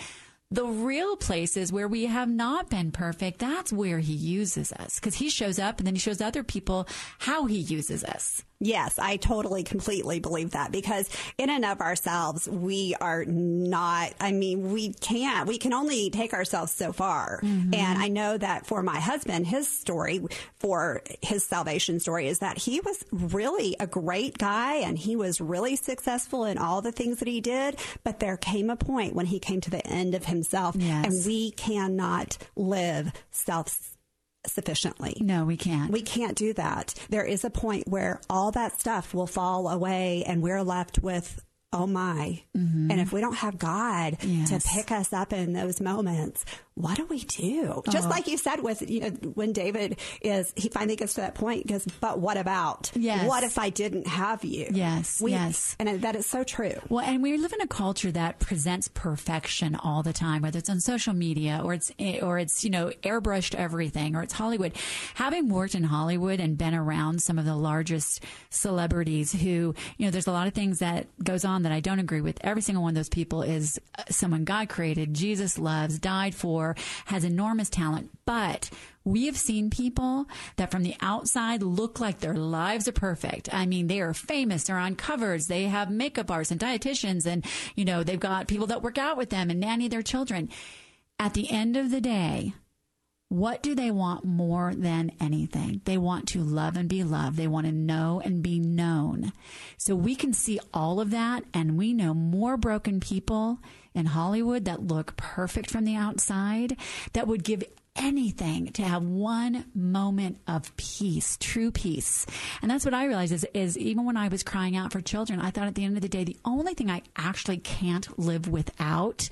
the 0.50 0.66
real 0.66 1.18
places 1.18 1.74
where 1.74 1.90
we 1.90 2.06
have 2.06 2.30
not 2.30 2.70
been 2.70 2.92
perfect, 2.92 3.40
that's 3.40 3.74
where 3.74 4.00
he 4.00 4.14
uses 4.14 4.72
us 4.72 5.00
because 5.00 5.16
he 5.16 5.30
shows 5.30 5.60
up 5.60 5.80
and 5.80 5.88
then 5.88 5.96
he 5.96 6.00
shows 6.00 6.22
other 6.22 6.44
people 6.44 6.88
how 7.20 7.46
he 7.46 7.58
uses 7.58 8.04
us. 8.04 8.44
Yes, 8.60 8.98
I 8.98 9.18
totally, 9.18 9.64
completely 9.64 10.20
believe 10.20 10.52
that 10.52 10.72
because 10.72 11.10
in 11.38 11.50
and 11.50 11.64
of 11.64 11.80
ourselves, 11.80 12.48
we 12.50 12.96
are 13.00 13.24
not, 13.26 14.14
I 14.20 14.32
mean, 14.32 14.72
we 14.72 14.94
can't, 14.94 15.48
we 15.48 15.60
can 15.60 15.74
only 15.74 16.10
take 16.10 16.34
ourselves 16.34 16.72
so 16.72 16.92
far. 16.92 17.40
Mm-hmm. 17.44 17.74
And 17.76 18.00
I 18.00 18.08
know 18.08 18.36
that 18.38 18.66
for 18.66 18.82
my 18.82 19.00
husband, 19.00 19.46
his 19.46 19.68
story 19.68 20.22
for 20.60 21.04
his 21.22 21.46
salvation 21.46 22.00
story 22.00 22.28
is 22.28 22.40
that 22.40 22.58
he 22.58 22.80
was 22.80 23.06
really 23.12 23.76
a 23.80 23.86
great 23.86 24.40
guy 24.40 24.78
and 24.78 24.98
he 24.98 25.16
was 25.16 25.40
really 25.40 25.76
successful 25.76 26.46
in 26.46 26.58
all 26.58 26.82
the 26.82 26.92
things 26.92 27.20
that 27.20 27.28
he 27.28 27.42
did. 27.42 27.78
But 28.04 28.20
there 28.20 28.38
came 28.38 28.72
a 28.72 28.76
point 28.76 29.14
when 29.14 29.28
he 29.28 29.40
came 29.40 29.62
to 29.62 29.70
the 29.70 29.86
end 29.86 30.16
of 30.16 30.26
himself 30.26 30.76
yes. 30.78 31.06
and 31.06 31.26
we 31.28 31.52
cannot 31.52 32.40
live 32.56 33.12
self 33.30 33.97
sufficiently. 34.50 35.18
No, 35.20 35.46
we 35.46 35.58
can't. 35.58 35.92
We 35.92 36.02
can't 36.02 36.38
do 36.38 36.54
that. 36.54 36.94
There 37.10 37.26
is 37.26 37.44
a 37.44 37.50
point 37.50 37.88
where 37.88 38.22
all 38.30 38.52
that 38.52 38.80
stuff 38.80 39.14
will 39.14 39.28
fall 39.28 39.70
away 39.70 40.24
and 40.26 40.42
we're 40.42 40.64
left 40.64 41.00
with 41.00 41.44
oh 41.78 41.88
my. 41.88 42.42
Mm-hmm. 42.56 42.92
And 42.92 43.00
if 43.00 43.14
we 43.14 43.22
don't 43.22 43.36
have 43.36 43.58
God 43.58 44.18
yes. 44.22 44.50
to 44.50 44.68
pick 44.68 44.92
us 44.92 45.14
up 45.14 45.32
in 45.32 45.54
those 45.54 45.80
moments, 45.80 46.44
what 46.74 46.96
do 46.96 47.06
we 47.06 47.20
do? 47.20 47.82
Just 47.90 48.08
oh. 48.08 48.10
like 48.10 48.28
you 48.28 48.38
said 48.38 48.62
with, 48.62 48.88
you 48.88 49.00
know, 49.00 49.10
when 49.34 49.52
David 49.52 50.00
is, 50.22 50.54
he 50.56 50.70
finally 50.70 50.96
gets 50.96 51.16
to 51.16 51.22
that 51.22 51.34
point, 51.34 51.64
he 51.64 51.74
goes, 51.74 51.86
but 52.00 52.20
what 52.20 52.38
about? 52.38 52.92
Yes. 52.96 53.28
What 53.28 53.44
if 53.44 53.58
I 53.58 53.70
didn't 53.70 54.06
have 54.06 54.44
you? 54.44 54.68
Yes. 54.72 55.20
We, 55.20 55.32
yes. 55.32 55.76
And 55.80 56.02
that 56.02 56.16
is 56.16 56.28
so 56.28 56.44
true. 56.44 56.76
Well, 56.90 57.04
and 57.04 57.24
we 57.24 57.38
live 57.38 57.54
in 57.54 57.62
a 57.62 57.68
culture 57.68 58.12
that 58.12 58.40
presents 58.40 58.90
perfection 58.90 59.76
all 59.76 60.04
the 60.04 60.14
time, 60.14 60.44
whether 60.44 60.60
it's 60.60 60.70
on 60.70 60.80
social 60.80 61.14
media 61.14 61.62
or 61.64 61.74
it's, 61.74 61.92
or 62.22 62.38
it's, 62.38 62.64
you 62.64 62.70
know, 62.70 62.92
airbrushed 63.02 63.56
everything 63.56 64.16
or 64.16 64.22
it's 64.22 64.34
Hollywood. 64.34 64.74
Having 65.16 65.50
worked 65.50 65.74
in 65.74 65.84
Hollywood 65.84 66.40
and 66.40 66.58
been 66.58 66.76
around 66.76 67.24
some 67.24 67.40
of 67.40 67.46
the 67.46 67.56
largest 67.56 68.24
celebrities 68.52 69.34
who, 69.34 69.74
you 69.98 70.06
know, 70.06 70.12
there's 70.12 70.28
a 70.28 70.32
lot 70.32 70.48
of 70.48 70.54
things 70.54 70.80
that 70.80 71.08
goes 71.24 71.44
on 71.44 71.64
that 71.68 71.76
I 71.76 71.82
don't 71.82 72.00
agree 72.00 72.22
with. 72.22 72.38
Every 72.42 72.62
single 72.62 72.82
one 72.84 72.92
of 72.92 72.96
those 72.96 73.10
people 73.10 73.42
is 73.42 73.78
uh, 73.98 74.04
someone 74.10 74.46
God 74.46 74.70
created, 74.70 75.14
Jesus 75.14 75.60
loves, 75.60 76.00
died 76.00 76.34
for, 76.34 76.78
has 77.06 77.26
enormous 77.26 77.70
talent, 77.70 78.10
but 78.26 78.70
we 79.04 79.26
have 79.26 79.38
seen 79.38 79.70
people 79.70 80.28
that 80.56 80.72
from 80.72 80.84
the 80.84 80.96
outside 81.02 81.62
look 81.62 82.00
like 82.00 82.20
their 82.20 82.36
lives 82.36 82.88
are 82.88 82.94
perfect. 82.94 83.54
I 83.54 83.66
mean, 83.66 83.88
they 83.88 84.00
are 84.00 84.14
famous. 84.14 84.64
They're 84.64 84.78
on 84.78 84.96
covers. 84.96 85.48
They 85.48 85.64
have 85.66 85.92
makeup 85.92 86.32
artists 86.32 86.52
and 86.52 86.62
dietitians 86.62 87.26
and, 87.26 87.46
you 87.76 87.84
know, 87.84 88.04
they've 88.04 88.18
got 88.18 88.48
people 88.48 88.68
that 88.68 88.82
work 88.82 88.98
out 88.98 89.18
with 89.18 89.30
them 89.30 89.50
and 89.50 89.60
nanny 89.60 89.90
their 89.90 90.02
children. 90.02 90.50
At 91.20 91.34
the 91.34 91.50
end 91.50 91.76
of 91.76 91.92
the 91.92 92.00
day, 92.00 92.54
what 93.30 93.62
do 93.62 93.76
they 93.76 93.92
want 93.92 94.24
more 94.24 94.74
than 94.74 95.12
anything? 95.20 95.82
They 95.84 95.98
want 95.98 96.30
to 96.30 96.42
love 96.42 96.78
and 96.78 96.88
be 96.88 97.04
loved. 97.04 97.36
They 97.36 97.48
want 97.48 97.66
to 97.66 97.74
know 97.74 98.22
and 98.24 98.42
be 98.42 98.58
known. 98.58 99.34
So 99.78 99.96
we 99.96 100.16
can 100.16 100.32
see 100.32 100.60
all 100.74 101.02
of 101.02 101.12
that 101.12 101.44
and 101.54 101.78
we 101.78 101.94
know 101.94 102.14
more 102.14 102.56
broken 102.56 103.02
people 103.02 103.60
in 103.94 104.06
Hollywood 104.06 104.66
that 104.66 104.88
look 104.88 105.18
perfect 105.18 105.70
from 105.70 105.84
the 105.84 105.96
outside 105.96 106.78
that 107.14 107.28
would 107.28 107.44
give 107.44 107.64
anything 107.98 108.68
to 108.68 108.84
have 108.84 109.04
one 109.04 109.66
moment 109.74 110.40
of 110.48 110.76
peace, 110.78 111.36
true 111.40 111.72
peace. 111.72 112.26
And 112.62 112.72
that's 112.72 112.86
what 112.86 112.94
I 112.94 113.08
realized 113.08 113.34
is, 113.34 113.46
is 113.54 113.78
even 113.78 114.06
when 114.06 114.16
I 114.16 114.30
was 114.30 114.44
crying 114.44 114.78
out 114.78 114.94
for 114.94 115.02
children, 115.02 115.42
I 115.42 115.50
thought 115.50 115.68
at 115.68 115.76
the 115.76 115.84
end 115.84 115.98
of 115.98 116.02
the 116.02 116.08
day, 116.08 116.24
the 116.24 116.38
only 116.46 116.76
thing 116.76 116.90
I 116.90 117.02
actually 117.18 117.58
can't 117.58 118.18
live 118.18 118.48
without 118.48 119.28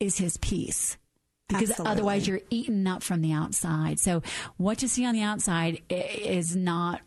is 0.00 0.18
his 0.18 0.38
peace 0.38 0.96
because 1.50 1.70
Absolutely. 1.70 1.92
otherwise 1.92 2.28
you're 2.28 2.40
eaten 2.50 2.86
up 2.86 3.02
from 3.02 3.20
the 3.20 3.32
outside. 3.32 3.98
So 4.00 4.22
what 4.56 4.82
you 4.82 4.88
see 4.88 5.04
on 5.04 5.14
the 5.14 5.22
outside 5.22 5.82
is 5.88 6.56
not 6.56 7.00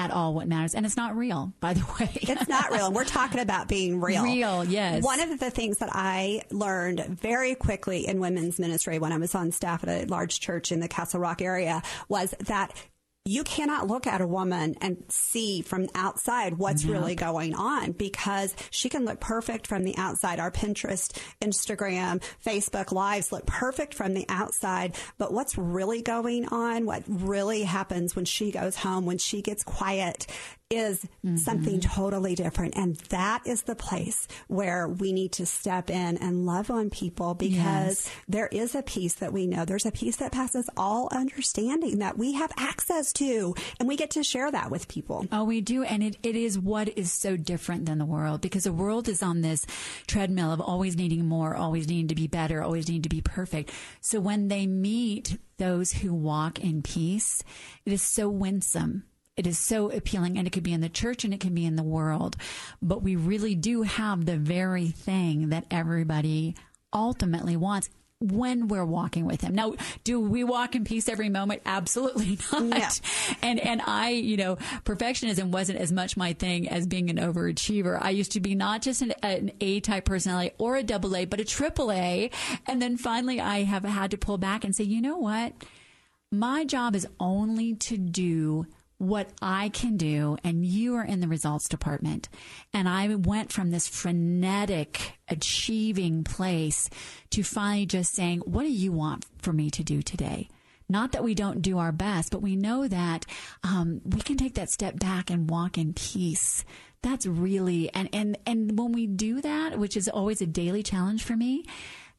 at 0.00 0.10
all 0.10 0.32
what 0.32 0.48
matters. 0.48 0.74
And 0.74 0.86
it's 0.86 0.96
not 0.96 1.14
real, 1.14 1.52
by 1.60 1.74
the 1.74 1.80
way. 2.00 2.08
it's 2.14 2.48
not 2.48 2.72
real. 2.72 2.90
We're 2.90 3.04
talking 3.04 3.38
about 3.40 3.68
being 3.68 4.00
real. 4.00 4.22
Real, 4.22 4.64
yes. 4.64 5.02
One 5.04 5.20
of 5.20 5.38
the 5.38 5.50
things 5.50 5.78
that 5.78 5.90
I 5.92 6.42
learned 6.50 7.04
very 7.04 7.54
quickly 7.54 8.06
in 8.06 8.18
women's 8.18 8.58
ministry 8.58 8.98
when 8.98 9.12
I 9.12 9.18
was 9.18 9.34
on 9.34 9.52
staff 9.52 9.84
at 9.86 9.88
a 9.90 10.06
large 10.06 10.40
church 10.40 10.72
in 10.72 10.80
the 10.80 10.88
Castle 10.88 11.20
Rock 11.20 11.42
area 11.42 11.82
was 12.08 12.34
that 12.46 12.72
you 13.26 13.44
cannot 13.44 13.86
look 13.86 14.06
at 14.06 14.22
a 14.22 14.26
woman 14.26 14.74
and 14.80 15.04
see 15.08 15.60
from 15.60 15.88
outside 15.94 16.56
what's 16.56 16.84
nope. 16.84 16.94
really 16.94 17.14
going 17.14 17.54
on 17.54 17.92
because 17.92 18.54
she 18.70 18.88
can 18.88 19.04
look 19.04 19.20
perfect 19.20 19.66
from 19.66 19.84
the 19.84 19.96
outside. 19.98 20.40
Our 20.40 20.50
Pinterest, 20.50 21.12
Instagram, 21.42 22.22
Facebook 22.44 22.92
lives 22.92 23.30
look 23.30 23.44
perfect 23.44 23.92
from 23.92 24.14
the 24.14 24.24
outside, 24.30 24.96
but 25.18 25.34
what's 25.34 25.58
really 25.58 26.00
going 26.00 26.46
on, 26.48 26.86
what 26.86 27.02
really 27.06 27.62
happens 27.62 28.16
when 28.16 28.24
she 28.24 28.52
goes 28.52 28.76
home, 28.76 29.04
when 29.04 29.18
she 29.18 29.42
gets 29.42 29.64
quiet, 29.64 30.26
is 30.70 31.04
mm-hmm. 31.24 31.36
something 31.36 31.80
totally 31.80 32.36
different. 32.36 32.76
And 32.76 32.96
that 33.10 33.42
is 33.44 33.62
the 33.62 33.74
place 33.74 34.28
where 34.46 34.88
we 34.88 35.12
need 35.12 35.32
to 35.32 35.46
step 35.46 35.90
in 35.90 36.16
and 36.18 36.46
love 36.46 36.70
on 36.70 36.90
people 36.90 37.34
because 37.34 38.06
yes. 38.06 38.10
there 38.28 38.46
is 38.46 38.76
a 38.76 38.82
peace 38.82 39.14
that 39.14 39.32
we 39.32 39.48
know. 39.48 39.64
There's 39.64 39.84
a 39.84 39.90
peace 39.90 40.16
that 40.16 40.30
passes 40.30 40.70
all 40.76 41.08
understanding 41.10 41.98
that 41.98 42.16
we 42.16 42.34
have 42.34 42.52
access 42.56 43.12
to, 43.14 43.54
and 43.80 43.88
we 43.88 43.96
get 43.96 44.10
to 44.12 44.22
share 44.22 44.50
that 44.50 44.70
with 44.70 44.86
people. 44.86 45.26
Oh, 45.32 45.44
we 45.44 45.60
do. 45.60 45.82
And 45.82 46.04
it, 46.04 46.16
it 46.22 46.36
is 46.36 46.56
what 46.56 46.96
is 46.96 47.12
so 47.12 47.36
different 47.36 47.86
than 47.86 47.98
the 47.98 48.06
world 48.06 48.40
because 48.40 48.64
the 48.64 48.72
world 48.72 49.08
is 49.08 49.22
on 49.22 49.40
this 49.40 49.66
treadmill 50.06 50.52
of 50.52 50.60
always 50.60 50.96
needing 50.96 51.26
more, 51.26 51.56
always 51.56 51.88
needing 51.88 52.08
to 52.08 52.14
be 52.14 52.28
better, 52.28 52.62
always 52.62 52.86
needing 52.86 53.02
to 53.02 53.08
be 53.08 53.20
perfect. 53.20 53.72
So 54.00 54.20
when 54.20 54.46
they 54.46 54.68
meet 54.68 55.36
those 55.58 55.92
who 55.92 56.14
walk 56.14 56.60
in 56.60 56.82
peace, 56.82 57.42
it 57.84 57.92
is 57.92 58.02
so 58.02 58.28
winsome 58.28 59.04
it 59.36 59.46
is 59.46 59.58
so 59.58 59.90
appealing 59.90 60.36
and 60.38 60.46
it 60.46 60.50
could 60.50 60.62
be 60.62 60.72
in 60.72 60.80
the 60.80 60.88
church 60.88 61.24
and 61.24 61.32
it 61.32 61.40
can 61.40 61.54
be 61.54 61.64
in 61.64 61.76
the 61.76 61.82
world. 61.82 62.36
But 62.82 63.02
we 63.02 63.16
really 63.16 63.54
do 63.54 63.82
have 63.82 64.26
the 64.26 64.36
very 64.36 64.88
thing 64.88 65.48
that 65.50 65.66
everybody 65.70 66.54
ultimately 66.92 67.56
wants 67.56 67.88
when 68.20 68.68
we're 68.68 68.84
walking 68.84 69.24
with 69.24 69.40
him. 69.40 69.54
Now, 69.54 69.74
do 70.04 70.20
we 70.20 70.44
walk 70.44 70.74
in 70.74 70.84
peace 70.84 71.08
every 71.08 71.30
moment? 71.30 71.62
Absolutely 71.64 72.38
not. 72.52 72.62
No. 72.62 72.88
And 73.42 73.58
and 73.60 73.80
I, 73.80 74.10
you 74.10 74.36
know, 74.36 74.56
perfectionism 74.84 75.46
wasn't 75.50 75.78
as 75.78 75.90
much 75.90 76.16
my 76.16 76.34
thing 76.34 76.68
as 76.68 76.86
being 76.86 77.08
an 77.08 77.16
overachiever. 77.16 77.98
I 78.00 78.10
used 78.10 78.32
to 78.32 78.40
be 78.40 78.54
not 78.54 78.82
just 78.82 79.00
an, 79.00 79.12
an 79.22 79.52
A 79.60 79.80
type 79.80 80.04
personality 80.04 80.52
or 80.58 80.76
a 80.76 80.82
double 80.82 81.16
A, 81.16 81.24
but 81.24 81.40
a 81.40 81.44
triple 81.44 81.90
A. 81.90 82.30
And 82.66 82.82
then 82.82 82.98
finally, 82.98 83.40
I 83.40 83.62
have 83.62 83.84
had 83.84 84.10
to 84.10 84.18
pull 84.18 84.36
back 84.36 84.64
and 84.64 84.76
say, 84.76 84.84
you 84.84 85.00
know 85.00 85.16
what? 85.16 85.54
My 86.30 86.64
job 86.64 86.94
is 86.94 87.08
only 87.18 87.74
to 87.74 87.96
do 87.96 88.66
what 89.00 89.30
I 89.40 89.70
can 89.70 89.96
do, 89.96 90.36
and 90.44 90.62
you 90.62 90.94
are 90.96 91.04
in 91.04 91.20
the 91.20 91.28
results 91.28 91.68
department. 91.68 92.28
And 92.74 92.86
I 92.86 93.08
went 93.14 93.50
from 93.50 93.70
this 93.70 93.88
frenetic 93.88 95.14
achieving 95.26 96.22
place 96.22 96.90
to 97.30 97.42
finally 97.42 97.86
just 97.86 98.14
saying, 98.14 98.40
What 98.40 98.64
do 98.64 98.70
you 98.70 98.92
want 98.92 99.24
for 99.38 99.54
me 99.54 99.70
to 99.70 99.82
do 99.82 100.02
today? 100.02 100.48
Not 100.86 101.12
that 101.12 101.24
we 101.24 101.34
don't 101.34 101.62
do 101.62 101.78
our 101.78 101.92
best, 101.92 102.30
but 102.30 102.42
we 102.42 102.56
know 102.56 102.88
that 102.88 103.24
um, 103.64 104.02
we 104.04 104.20
can 104.20 104.36
take 104.36 104.54
that 104.56 104.68
step 104.68 104.98
back 104.98 105.30
and 105.30 105.48
walk 105.48 105.78
in 105.78 105.94
peace. 105.94 106.62
That's 107.00 107.24
really 107.24 107.90
and 107.94 108.10
and 108.12 108.36
and 108.44 108.78
when 108.78 108.92
we 108.92 109.06
do 109.06 109.40
that, 109.40 109.78
which 109.78 109.96
is 109.96 110.08
always 110.08 110.42
a 110.42 110.46
daily 110.46 110.82
challenge 110.82 111.24
for 111.24 111.36
me, 111.36 111.64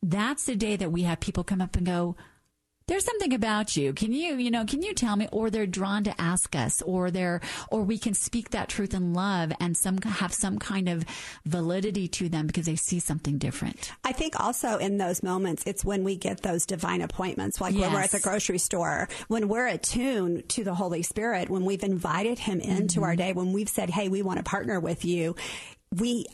that's 0.01 0.45
the 0.45 0.55
day 0.55 0.77
that 0.77 0.91
we 0.91 1.03
have 1.03 1.19
people 1.19 1.43
come 1.43 1.61
up 1.61 1.75
and 1.75 1.85
go, 1.85 2.15
there's 2.91 3.05
something 3.05 3.33
about 3.33 3.77
you. 3.77 3.93
Can 3.93 4.11
you, 4.11 4.35
you 4.35 4.51
know, 4.51 4.65
can 4.65 4.81
you 4.81 4.93
tell 4.93 5.15
me? 5.15 5.29
Or 5.31 5.49
they're 5.49 5.65
drawn 5.65 6.03
to 6.03 6.21
ask 6.21 6.57
us, 6.57 6.81
or 6.81 7.09
they're, 7.09 7.39
or 7.69 7.83
we 7.83 7.97
can 7.97 8.13
speak 8.13 8.49
that 8.49 8.67
truth 8.67 8.93
in 8.93 9.13
love 9.13 9.53
and 9.61 9.77
some 9.77 9.97
have 10.01 10.33
some 10.33 10.59
kind 10.59 10.89
of 10.89 11.05
validity 11.45 12.09
to 12.09 12.27
them 12.27 12.47
because 12.47 12.65
they 12.65 12.75
see 12.75 12.99
something 12.99 13.37
different. 13.37 13.93
I 14.03 14.11
think 14.11 14.37
also 14.37 14.77
in 14.77 14.97
those 14.97 15.23
moments, 15.23 15.63
it's 15.65 15.85
when 15.85 16.03
we 16.03 16.17
get 16.17 16.41
those 16.41 16.65
divine 16.65 17.01
appointments, 17.01 17.61
like 17.61 17.73
yes. 17.73 17.83
when 17.83 17.93
we're 17.93 18.01
at 18.01 18.11
the 18.11 18.19
grocery 18.19 18.57
store, 18.57 19.07
when 19.29 19.47
we're 19.47 19.67
attuned 19.67 20.49
to 20.49 20.65
the 20.65 20.75
Holy 20.75 21.01
Spirit, 21.01 21.49
when 21.49 21.63
we've 21.63 21.83
invited 21.83 22.39
Him 22.39 22.59
into 22.59 22.95
mm-hmm. 22.95 23.03
our 23.03 23.15
day, 23.15 23.31
when 23.31 23.53
we've 23.53 23.69
said, 23.69 23.89
"Hey, 23.89 24.09
we 24.09 24.21
want 24.21 24.39
to 24.39 24.43
partner 24.43 24.81
with 24.81 25.05
you." 25.05 25.37
We 25.95 26.25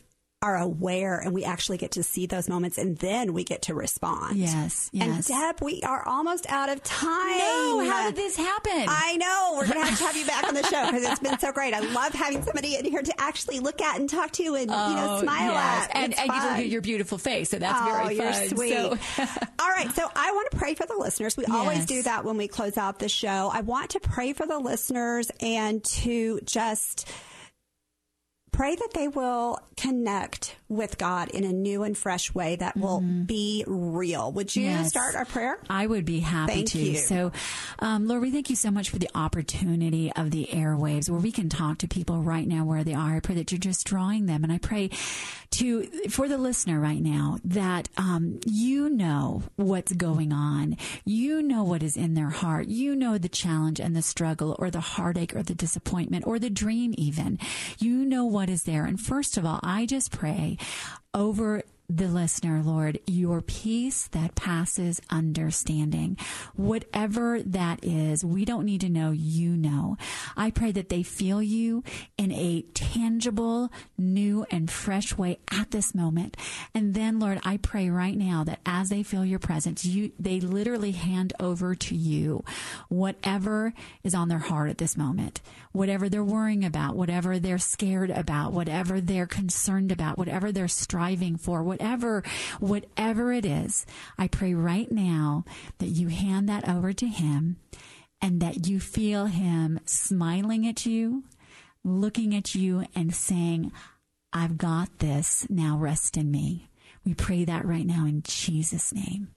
are 0.44 0.56
aware 0.56 1.18
and 1.18 1.34
we 1.34 1.44
actually 1.44 1.80
get 1.80 1.92
to 1.92 2.04
see 2.04 2.28
those 2.28 2.48
moments 2.48 2.78
and 2.78 2.96
then 3.00 3.34
we 3.34 3.44
get 3.44 3.64
to 3.64 3.74
respond. 3.74 4.38
Yes. 4.38 4.88
Yes. 4.94 5.08
And 5.08 5.26
Deb, 5.26 5.66
we 5.66 5.82
are 5.82 6.08
almost 6.08 6.46
out 6.48 6.70
of 6.70 6.84
time. 6.84 7.40
No, 7.40 7.90
how 7.90 8.06
did 8.06 8.16
this 8.16 8.38
happen? 8.38 8.86
I 8.88 9.18
know. 9.18 9.56
We're 9.58 9.66
going 9.66 9.82
to 9.82 9.90
have 9.90 9.98
to 9.98 10.04
have 10.06 10.16
you 10.16 10.26
back 10.28 10.44
on 10.44 10.54
the 10.54 10.62
show 10.62 10.86
because 10.92 11.04
it's 11.04 11.20
been 11.20 11.40
so 11.40 11.52
great. 11.52 11.74
I 11.74 11.80
love 11.80 12.14
having 12.14 12.44
somebody 12.44 12.76
in 12.76 12.86
here 12.86 13.02
to 13.02 13.14
actually 13.20 13.60
look 13.62 13.82
at 13.82 14.00
and 14.00 14.08
talk 14.08 14.32
to 14.34 14.56
and, 14.56 14.70
oh, 14.72 14.90
you 14.90 14.96
know, 14.96 15.16
oh, 15.18 15.22
smile 15.24 15.54
yes. 15.54 15.86
at. 15.86 15.96
And, 15.96 16.20
and 16.20 16.28
you 16.28 16.36
look 16.36 16.60
at 16.60 16.68
your 16.70 16.82
beautiful 16.82 17.18
face. 17.18 17.50
So 17.50 17.58
that's 17.58 17.80
oh, 17.82 17.86
very 17.86 18.18
fun. 18.18 18.26
You're 18.26 18.50
sweet. 18.50 18.74
So. 18.74 19.24
All 19.60 19.70
right. 19.70 19.92
So 19.96 20.08
I 20.16 20.32
want 20.34 20.52
to 20.52 20.58
pray 20.58 20.76
for 20.76 20.86
the 20.86 20.98
listeners. 20.98 21.36
We 21.36 21.46
yes. 21.48 21.58
always 21.58 21.86
do 21.88 22.04
that 22.04 22.26
when 22.26 22.38
we 22.38 22.48
close 22.48 22.78
out 22.78 23.00
the 23.00 23.10
show. 23.10 23.50
I 23.52 23.62
want 23.62 23.92
to 23.92 24.00
pray 24.00 24.34
for 24.34 24.46
the 24.46 24.60
listeners 24.60 25.32
and 25.42 25.84
to 25.84 26.42
just 26.46 27.10
pray 28.58 28.76
that 28.76 28.90
they 28.96 29.08
will 29.08 29.60
connect 29.76 30.56
with 30.70 30.98
God 30.98 31.30
in 31.30 31.44
a 31.44 31.52
new 31.54 31.84
and 31.84 31.98
fresh 31.98 32.34
way 32.34 32.56
that 32.56 32.76
will 32.76 33.02
mm-hmm. 33.02 33.24
be 33.24 33.64
real. 33.68 34.32
Would 34.32 34.56
you 34.56 34.64
yes. 34.64 34.90
start 34.90 35.16
our 35.16 35.26
prayer? 35.26 35.60
I 35.70 35.86
would 35.86 36.06
be 36.06 36.20
happy 36.20 36.54
thank 36.54 36.70
to. 36.70 36.80
You. 36.80 36.98
So, 36.98 37.32
um, 37.80 38.08
Lord, 38.08 38.22
we 38.22 38.32
thank 38.32 38.50
you 38.50 38.56
so 38.56 38.72
much 38.72 38.90
for 38.90 38.98
the 38.98 39.10
opportunity 39.14 40.12
of 40.14 40.32
the 40.32 40.50
airwaves 40.52 41.10
where 41.10 41.20
we 41.20 41.32
can 41.32 41.50
talk 41.50 41.78
to 41.80 41.88
people 41.88 42.22
right 42.22 42.48
now 42.48 42.66
where 42.66 42.84
they 42.84 42.94
are. 42.94 43.18
I 43.18 43.20
pray 43.20 43.36
that 43.36 43.52
you're 43.52 43.60
just 43.60 43.86
drawing 43.86 44.26
them. 44.26 44.44
And 44.44 44.52
I 44.52 44.58
pray 44.58 44.90
to, 45.52 45.84
for 46.10 46.28
the 46.28 46.38
listener 46.38 46.80
right 46.80 47.02
now, 47.02 47.38
that 47.44 47.90
um, 47.98 48.40
you 48.46 48.90
know 48.90 49.44
what's 49.56 49.94
going 49.94 50.34
on. 50.34 50.78
You 51.06 51.42
know 51.44 51.64
what 51.64 51.84
is 51.84 51.96
in 51.96 52.14
their 52.16 52.30
heart. 52.30 52.68
You 52.68 52.96
know 52.96 53.18
the 53.18 53.30
challenge 53.30 53.80
and 53.80 53.96
the 53.96 54.02
struggle 54.02 54.56
or 54.58 54.72
the 54.72 54.80
heartache 54.80 55.36
or 55.36 55.44
the 55.44 55.56
disappointment 55.56 56.26
or 56.26 56.40
the 56.40 56.50
dream 56.50 56.94
even. 56.98 57.40
You 57.80 58.04
know 58.04 58.26
what 58.26 58.48
what 58.48 58.54
is 58.54 58.64
there. 58.64 58.86
And 58.86 59.00
first 59.00 59.38
of 59.38 59.46
all, 59.46 59.60
I 59.62 59.86
just 59.86 60.12
pray 60.12 60.57
over 61.14 61.64
the 61.90 62.08
listener, 62.08 62.62
Lord, 62.62 63.00
your 63.08 63.42
peace 63.42 64.08
that 64.08 64.36
passes 64.36 65.00
understanding. 65.10 66.18
Whatever 66.54 67.42
that 67.42 67.80
is, 67.82 68.26
we 68.26 68.44
don't 68.44 68.66
need 68.66 68.82
to 68.82 68.90
know, 68.90 69.12
you 69.12 69.56
know. 69.56 69.96
I 70.36 70.52
pray 70.52 70.74
that 70.74 70.90
they 70.90 71.02
feel 71.02 71.42
you 71.42 71.86
in 72.18 72.34
a 72.34 72.64
tangible, 72.74 73.72
new, 73.98 74.46
and 74.52 74.70
fresh 74.70 75.18
way 75.18 75.40
at 75.50 75.72
this 75.72 75.96
moment. 75.96 76.36
And 76.74 76.94
then, 76.94 77.20
Lord, 77.20 77.40
I 77.46 77.56
pray 77.56 77.90
right 77.90 78.18
now 78.18 78.44
that 78.44 78.60
as 78.66 78.90
they 78.90 79.02
feel 79.02 79.24
your 79.24 79.40
presence, 79.40 79.86
you, 79.86 80.12
they 80.20 80.42
literally 80.42 80.92
hand 80.92 81.32
over 81.40 81.74
to 81.74 81.96
you 81.96 82.44
whatever 82.90 83.74
is 84.04 84.14
on 84.14 84.28
their 84.28 84.40
heart 84.40 84.70
at 84.70 84.78
this 84.78 84.98
moment, 84.98 85.40
whatever 85.72 86.10
they're 86.10 86.22
worrying 86.22 86.66
about, 86.66 86.98
whatever 86.98 87.40
they're 87.40 87.58
scared 87.58 88.10
about, 88.10 88.52
whatever 88.52 89.00
they're 89.00 89.26
concerned 89.26 89.90
about, 89.90 90.18
whatever 90.18 90.52
they're 90.52 90.68
striving 90.68 91.38
for, 91.38 91.64
whatever, 91.78 92.24
whatever 92.60 93.32
it 93.32 93.46
is, 93.46 93.86
I 94.18 94.28
pray 94.28 94.54
right 94.54 94.92
now 94.92 95.46
that 95.78 95.88
you 95.88 96.08
hand 96.08 96.50
that 96.50 96.68
over 96.68 96.92
to 96.94 97.08
him 97.08 97.58
and 98.20 98.42
that 98.42 98.68
you 98.68 98.80
feel 98.80 99.28
him 99.28 99.80
smiling 99.86 100.68
at 100.68 100.86
you, 100.86 101.24
looking 101.84 102.36
at 102.36 102.56
you 102.56 102.86
and 102.96 103.14
saying, 103.14 103.72
I've 104.34 104.58
got 104.58 105.00
this. 105.00 105.46
Now 105.50 105.78
rest 105.78 106.18
in 106.18 106.32
me. 106.32 106.70
We 107.06 107.14
pray 107.14 107.46
that 107.46 107.66
right 107.66 107.86
now 107.86 108.06
in 108.06 108.24
Jesus' 108.24 108.94
name. 108.94 109.30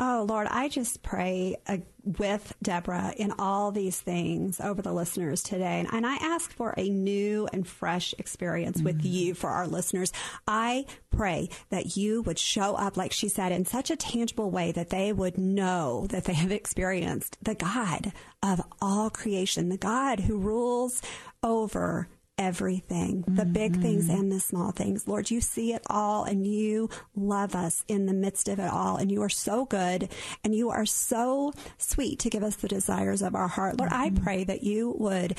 Oh, 0.00 0.24
Lord, 0.28 0.46
I 0.48 0.68
just 0.68 1.02
pray 1.02 1.56
uh, 1.66 1.78
with 2.04 2.54
Deborah 2.62 3.12
in 3.16 3.32
all 3.36 3.72
these 3.72 4.00
things 4.00 4.60
over 4.60 4.80
the 4.80 4.92
listeners 4.92 5.42
today. 5.42 5.80
And, 5.80 5.88
and 5.92 6.06
I 6.06 6.14
ask 6.16 6.52
for 6.52 6.72
a 6.76 6.88
new 6.88 7.48
and 7.52 7.66
fresh 7.66 8.14
experience 8.16 8.76
mm-hmm. 8.76 8.86
with 8.86 9.04
you 9.04 9.34
for 9.34 9.50
our 9.50 9.66
listeners. 9.66 10.12
I 10.46 10.86
pray 11.10 11.50
that 11.70 11.96
you 11.96 12.22
would 12.22 12.38
show 12.38 12.76
up, 12.76 12.96
like 12.96 13.12
she 13.12 13.28
said, 13.28 13.50
in 13.50 13.64
such 13.64 13.90
a 13.90 13.96
tangible 13.96 14.52
way 14.52 14.70
that 14.70 14.90
they 14.90 15.12
would 15.12 15.36
know 15.36 16.06
that 16.10 16.24
they 16.24 16.34
have 16.34 16.52
experienced 16.52 17.36
the 17.42 17.56
God 17.56 18.12
of 18.40 18.62
all 18.80 19.10
creation, 19.10 19.68
the 19.68 19.76
God 19.76 20.20
who 20.20 20.38
rules 20.38 21.02
over 21.42 22.08
everything, 22.38 23.24
the 23.26 23.42
mm-hmm. 23.42 23.52
big 23.52 23.80
things 23.80 24.08
and 24.08 24.30
the 24.30 24.40
small 24.40 24.70
things. 24.70 25.08
Lord, 25.08 25.30
you 25.30 25.40
see 25.40 25.72
it 25.74 25.82
all 25.88 26.24
and 26.24 26.46
you 26.46 26.88
love 27.14 27.54
us 27.54 27.84
in 27.88 28.06
the 28.06 28.14
midst 28.14 28.48
of 28.48 28.58
it 28.58 28.70
all. 28.70 28.96
And 28.96 29.10
you 29.10 29.22
are 29.22 29.28
so 29.28 29.64
good 29.64 30.08
and 30.44 30.54
you 30.54 30.70
are 30.70 30.86
so 30.86 31.52
sweet 31.76 32.20
to 32.20 32.30
give 32.30 32.42
us 32.42 32.56
the 32.56 32.68
desires 32.68 33.20
of 33.20 33.34
our 33.34 33.48
heart. 33.48 33.78
Lord, 33.78 33.90
mm-hmm. 33.90 34.18
I 34.18 34.20
pray 34.20 34.44
that 34.44 34.62
you 34.62 34.94
would 34.98 35.36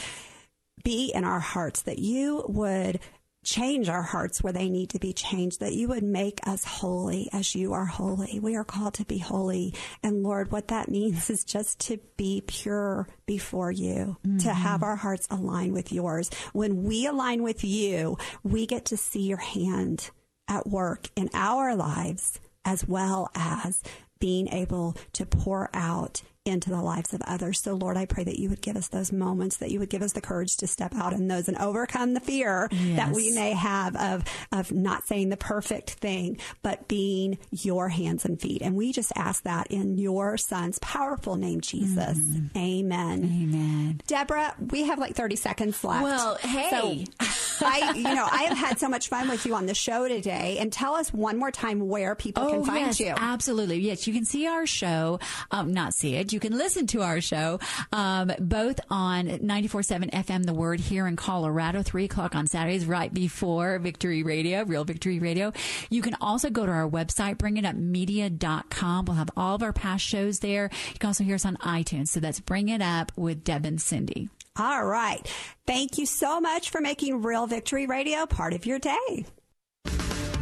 be 0.84 1.12
in 1.14 1.24
our 1.24 1.40
hearts, 1.40 1.82
that 1.84 2.00
you 2.00 2.46
would 2.48 3.00
change 3.44 3.90
our 3.90 4.02
hearts 4.02 4.44
where 4.44 4.54
they 4.54 4.70
need 4.70 4.90
to 4.92 5.00
be 5.00 5.14
changed, 5.14 5.60
that 5.60 5.74
you 5.74 5.88
would 5.88 6.04
make 6.04 6.40
us 6.48 6.64
holy 6.64 7.30
as 7.32 7.56
you 7.56 7.74
are 7.74 7.86
holy. 7.86 8.40
We 8.40 8.56
are 8.56 8.64
called 8.64 8.96
to 8.96 9.06
be 9.06 9.18
holy. 9.18 9.74
And 10.04 10.24
Lord, 10.24 10.52
what 10.52 10.68
that 10.68 10.90
means 10.90 11.30
is 11.30 11.44
just 11.44 11.80
to 11.82 12.00
be 12.18 12.44
pure 12.46 13.08
before 13.26 13.72
you, 13.72 14.18
mm-hmm. 14.26 14.38
to 14.40 14.54
have 14.54 14.84
our 14.84 14.96
hearts 14.96 15.28
align 15.30 15.74
with 15.74 15.92
yours. 15.92 16.30
When 16.54 16.84
we 16.84 17.06
align 17.06 17.44
with 17.44 17.64
you, 17.64 18.18
we 18.44 18.66
get 18.66 18.86
to 18.86 18.98
see 18.98 19.22
your 19.22 19.38
hand 19.38 20.10
at 20.48 20.68
work 20.68 21.10
in 21.16 21.30
our 21.34 21.76
lives 21.76 22.40
as 22.66 22.88
well 22.88 23.30
as 23.36 23.82
being 24.20 24.50
able 24.50 24.98
to 25.14 25.26
pour 25.26 25.70
out 25.74 26.22
into 26.50 26.70
the 26.70 26.82
lives 26.82 27.14
of 27.14 27.22
others. 27.22 27.62
So, 27.62 27.74
Lord, 27.74 27.96
I 27.96 28.06
pray 28.06 28.24
that 28.24 28.40
you 28.40 28.50
would 28.50 28.62
give 28.62 28.76
us 28.76 28.90
those 28.90 29.12
moments, 29.12 29.58
that 29.58 29.72
you 29.72 29.80
would 29.80 29.90
give 29.90 30.02
us 30.02 30.14
the 30.14 30.22
courage 30.22 30.58
to 30.58 30.68
step 30.68 30.94
out 30.96 31.14
in 31.14 31.28
those 31.28 31.48
and 31.48 31.58
overcome 31.58 32.14
the 32.14 32.20
fear 32.20 32.68
yes. 32.72 32.98
that 32.98 33.16
we 33.16 33.32
may 33.32 33.52
have 33.52 33.96
of, 33.96 34.24
of 34.52 34.72
not 34.72 35.08
saying 35.08 35.30
the 35.30 35.38
perfect 35.38 35.92
thing, 35.92 36.38
but 36.62 36.88
being 36.88 37.38
your 37.52 37.90
hands 37.90 38.26
and 38.26 38.42
feet. 38.42 38.62
And 38.62 38.76
we 38.76 38.92
just 38.92 39.12
ask 39.16 39.44
that 39.44 39.68
in 39.68 39.98
your 39.98 40.38
son's 40.38 40.80
powerful 40.80 41.36
name, 41.36 41.62
Jesus. 41.62 42.18
Mm. 42.18 42.58
Amen. 42.58 43.24
Amen. 43.24 44.02
Deborah, 44.08 44.56
we 44.72 44.84
have 44.84 45.00
like 45.00 45.16
30 45.16 45.36
seconds 45.36 45.84
left. 45.84 46.04
Well, 46.04 46.36
hey. 46.36 47.06
So 47.22 47.66
I, 47.66 47.92
you 47.94 48.04
know, 48.04 48.28
I 48.30 48.44
have 48.44 48.58
had 48.58 48.80
so 48.80 48.88
much 48.88 49.10
fun 49.10 49.30
with 49.30 49.46
you 49.46 49.54
on 49.54 49.66
the 49.66 49.76
show 49.76 50.08
today. 50.08 50.58
And 50.60 50.72
tell 50.72 50.96
us 50.96 51.14
one 51.14 51.38
more 51.38 51.52
time 51.52 51.88
where 51.88 52.16
people 52.16 52.44
oh, 52.44 52.50
can 52.50 52.64
find 52.66 52.88
yes, 52.88 53.00
you. 53.00 53.14
Absolutely. 53.16 53.80
Yes, 53.80 54.08
you 54.08 54.14
can 54.14 54.26
see 54.26 54.48
our 54.48 54.66
show, 54.66 55.20
um, 55.52 55.74
not 55.74 55.94
see 55.94 56.16
it. 56.16 56.32
You 56.40 56.50
can 56.50 56.58
listen 56.58 56.88
to 56.88 57.02
our 57.02 57.20
show, 57.20 57.60
um, 57.92 58.32
both 58.40 58.80
on 58.90 59.28
94.7 59.28 60.10
FM, 60.10 60.46
The 60.46 60.54
Word 60.54 60.80
here 60.80 61.06
in 61.06 61.18
Colorado, 61.18 61.84
3 61.84 62.06
o'clock 62.06 62.34
on 62.34 62.48
Saturdays, 62.48 62.86
right 62.86 63.14
before 63.14 63.78
Victory 63.80 64.24
Radio, 64.24 64.64
Real 64.64 64.86
Victory 64.86 65.20
Radio. 65.20 65.52
You 65.90 66.02
can 66.02 66.16
also 66.22 66.50
go 66.50 66.66
to 66.66 66.72
our 66.72 66.90
website, 66.90 67.36
bringitupmedia.com. 67.36 69.04
We'll 69.04 69.18
have 69.18 69.32
all 69.36 69.56
of 69.56 69.64
our 69.64 69.74
past 69.74 70.06
shows 70.06 70.40
there. 70.40 70.70
You 70.94 71.00
can 71.00 71.08
also 71.08 71.26
hear 71.26 71.36
us 71.36 71.44
on 71.44 71.58
iTunes. 71.58 72.08
So 72.08 72.22
that's 72.22 72.40
Bring 72.40 72.70
It 72.70 72.82
Up 72.82 73.12
with 73.18 73.44
Deb 73.44 73.66
and 73.66 73.82
Cindy. 73.82 74.30
All 74.56 74.86
right. 74.86 75.30
Thank 75.68 75.98
you 75.98 76.06
so 76.06 76.40
much 76.40 76.70
for 76.70 76.80
making 76.80 77.22
Real 77.22 77.48
Victory 77.48 77.86
Radio 77.86 78.26
part 78.26 78.54
of 78.54 78.66
your 78.66 78.80
day. 78.80 79.26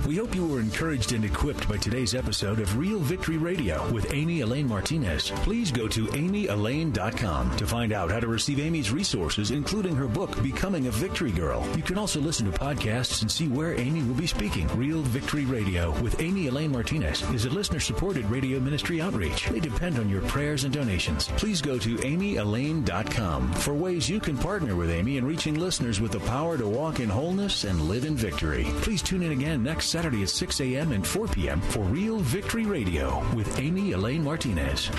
We 0.07 0.15
hope 0.15 0.33
you 0.33 0.47
were 0.47 0.61
encouraged 0.61 1.11
and 1.11 1.25
equipped 1.25 1.67
by 1.67 1.75
today's 1.75 2.15
episode 2.15 2.61
of 2.61 2.77
Real 2.77 2.99
Victory 2.99 3.35
Radio 3.35 3.91
with 3.91 4.13
Amy 4.13 4.39
Elaine 4.39 4.65
Martinez. 4.65 5.31
Please 5.43 5.69
go 5.69 5.85
to 5.89 6.07
amyelaine.com 6.07 7.57
to 7.57 7.67
find 7.67 7.91
out 7.91 8.09
how 8.09 8.21
to 8.21 8.27
receive 8.29 8.61
Amy's 8.61 8.89
resources, 8.89 9.51
including 9.51 9.97
her 9.97 10.07
book, 10.07 10.41
Becoming 10.41 10.87
a 10.87 10.91
Victory 10.91 11.33
Girl. 11.33 11.67
You 11.75 11.83
can 11.83 11.97
also 11.97 12.21
listen 12.21 12.49
to 12.49 12.57
podcasts 12.57 13.21
and 13.21 13.29
see 13.29 13.49
where 13.49 13.77
Amy 13.77 14.01
will 14.01 14.15
be 14.15 14.27
speaking. 14.27 14.69
Real 14.77 15.01
Victory 15.01 15.43
Radio 15.43 15.91
with 15.99 16.21
Amy 16.21 16.47
Elaine 16.47 16.71
Martinez 16.71 17.21
is 17.31 17.43
a 17.43 17.49
listener 17.49 17.81
supported 17.81 18.23
radio 18.29 18.61
ministry 18.61 19.01
outreach. 19.01 19.49
They 19.49 19.59
depend 19.59 19.99
on 19.99 20.07
your 20.07 20.21
prayers 20.21 20.63
and 20.63 20.73
donations. 20.73 21.27
Please 21.35 21.61
go 21.61 21.77
to 21.79 21.97
amyelaine.com 21.97 23.51
for 23.55 23.73
ways 23.73 24.07
you 24.07 24.21
can 24.21 24.37
partner 24.37 24.77
with 24.77 24.89
Amy 24.89 25.17
in 25.17 25.25
reaching 25.25 25.55
listeners 25.55 25.99
with 25.99 26.13
the 26.13 26.21
power 26.21 26.57
to 26.57 26.65
walk 26.65 27.01
in 27.01 27.09
wholeness 27.09 27.65
and 27.65 27.89
live 27.89 28.05
in 28.05 28.15
victory. 28.15 28.67
Please 28.81 29.01
tune 29.01 29.21
in 29.21 29.33
again 29.33 29.61
next 29.61 29.96
Saturday 29.97 30.21
at 30.21 30.29
6 30.29 30.61
a.m. 30.61 30.91
and 30.91 31.07
4 31.07 31.27
p.m. 31.29 31.59
for 31.59 31.79
Real 31.79 32.19
Victory 32.19 32.67
Radio 32.67 33.25
with 33.33 33.59
Amy 33.59 33.93
Elaine 33.93 34.23
Martinez. 34.23 34.91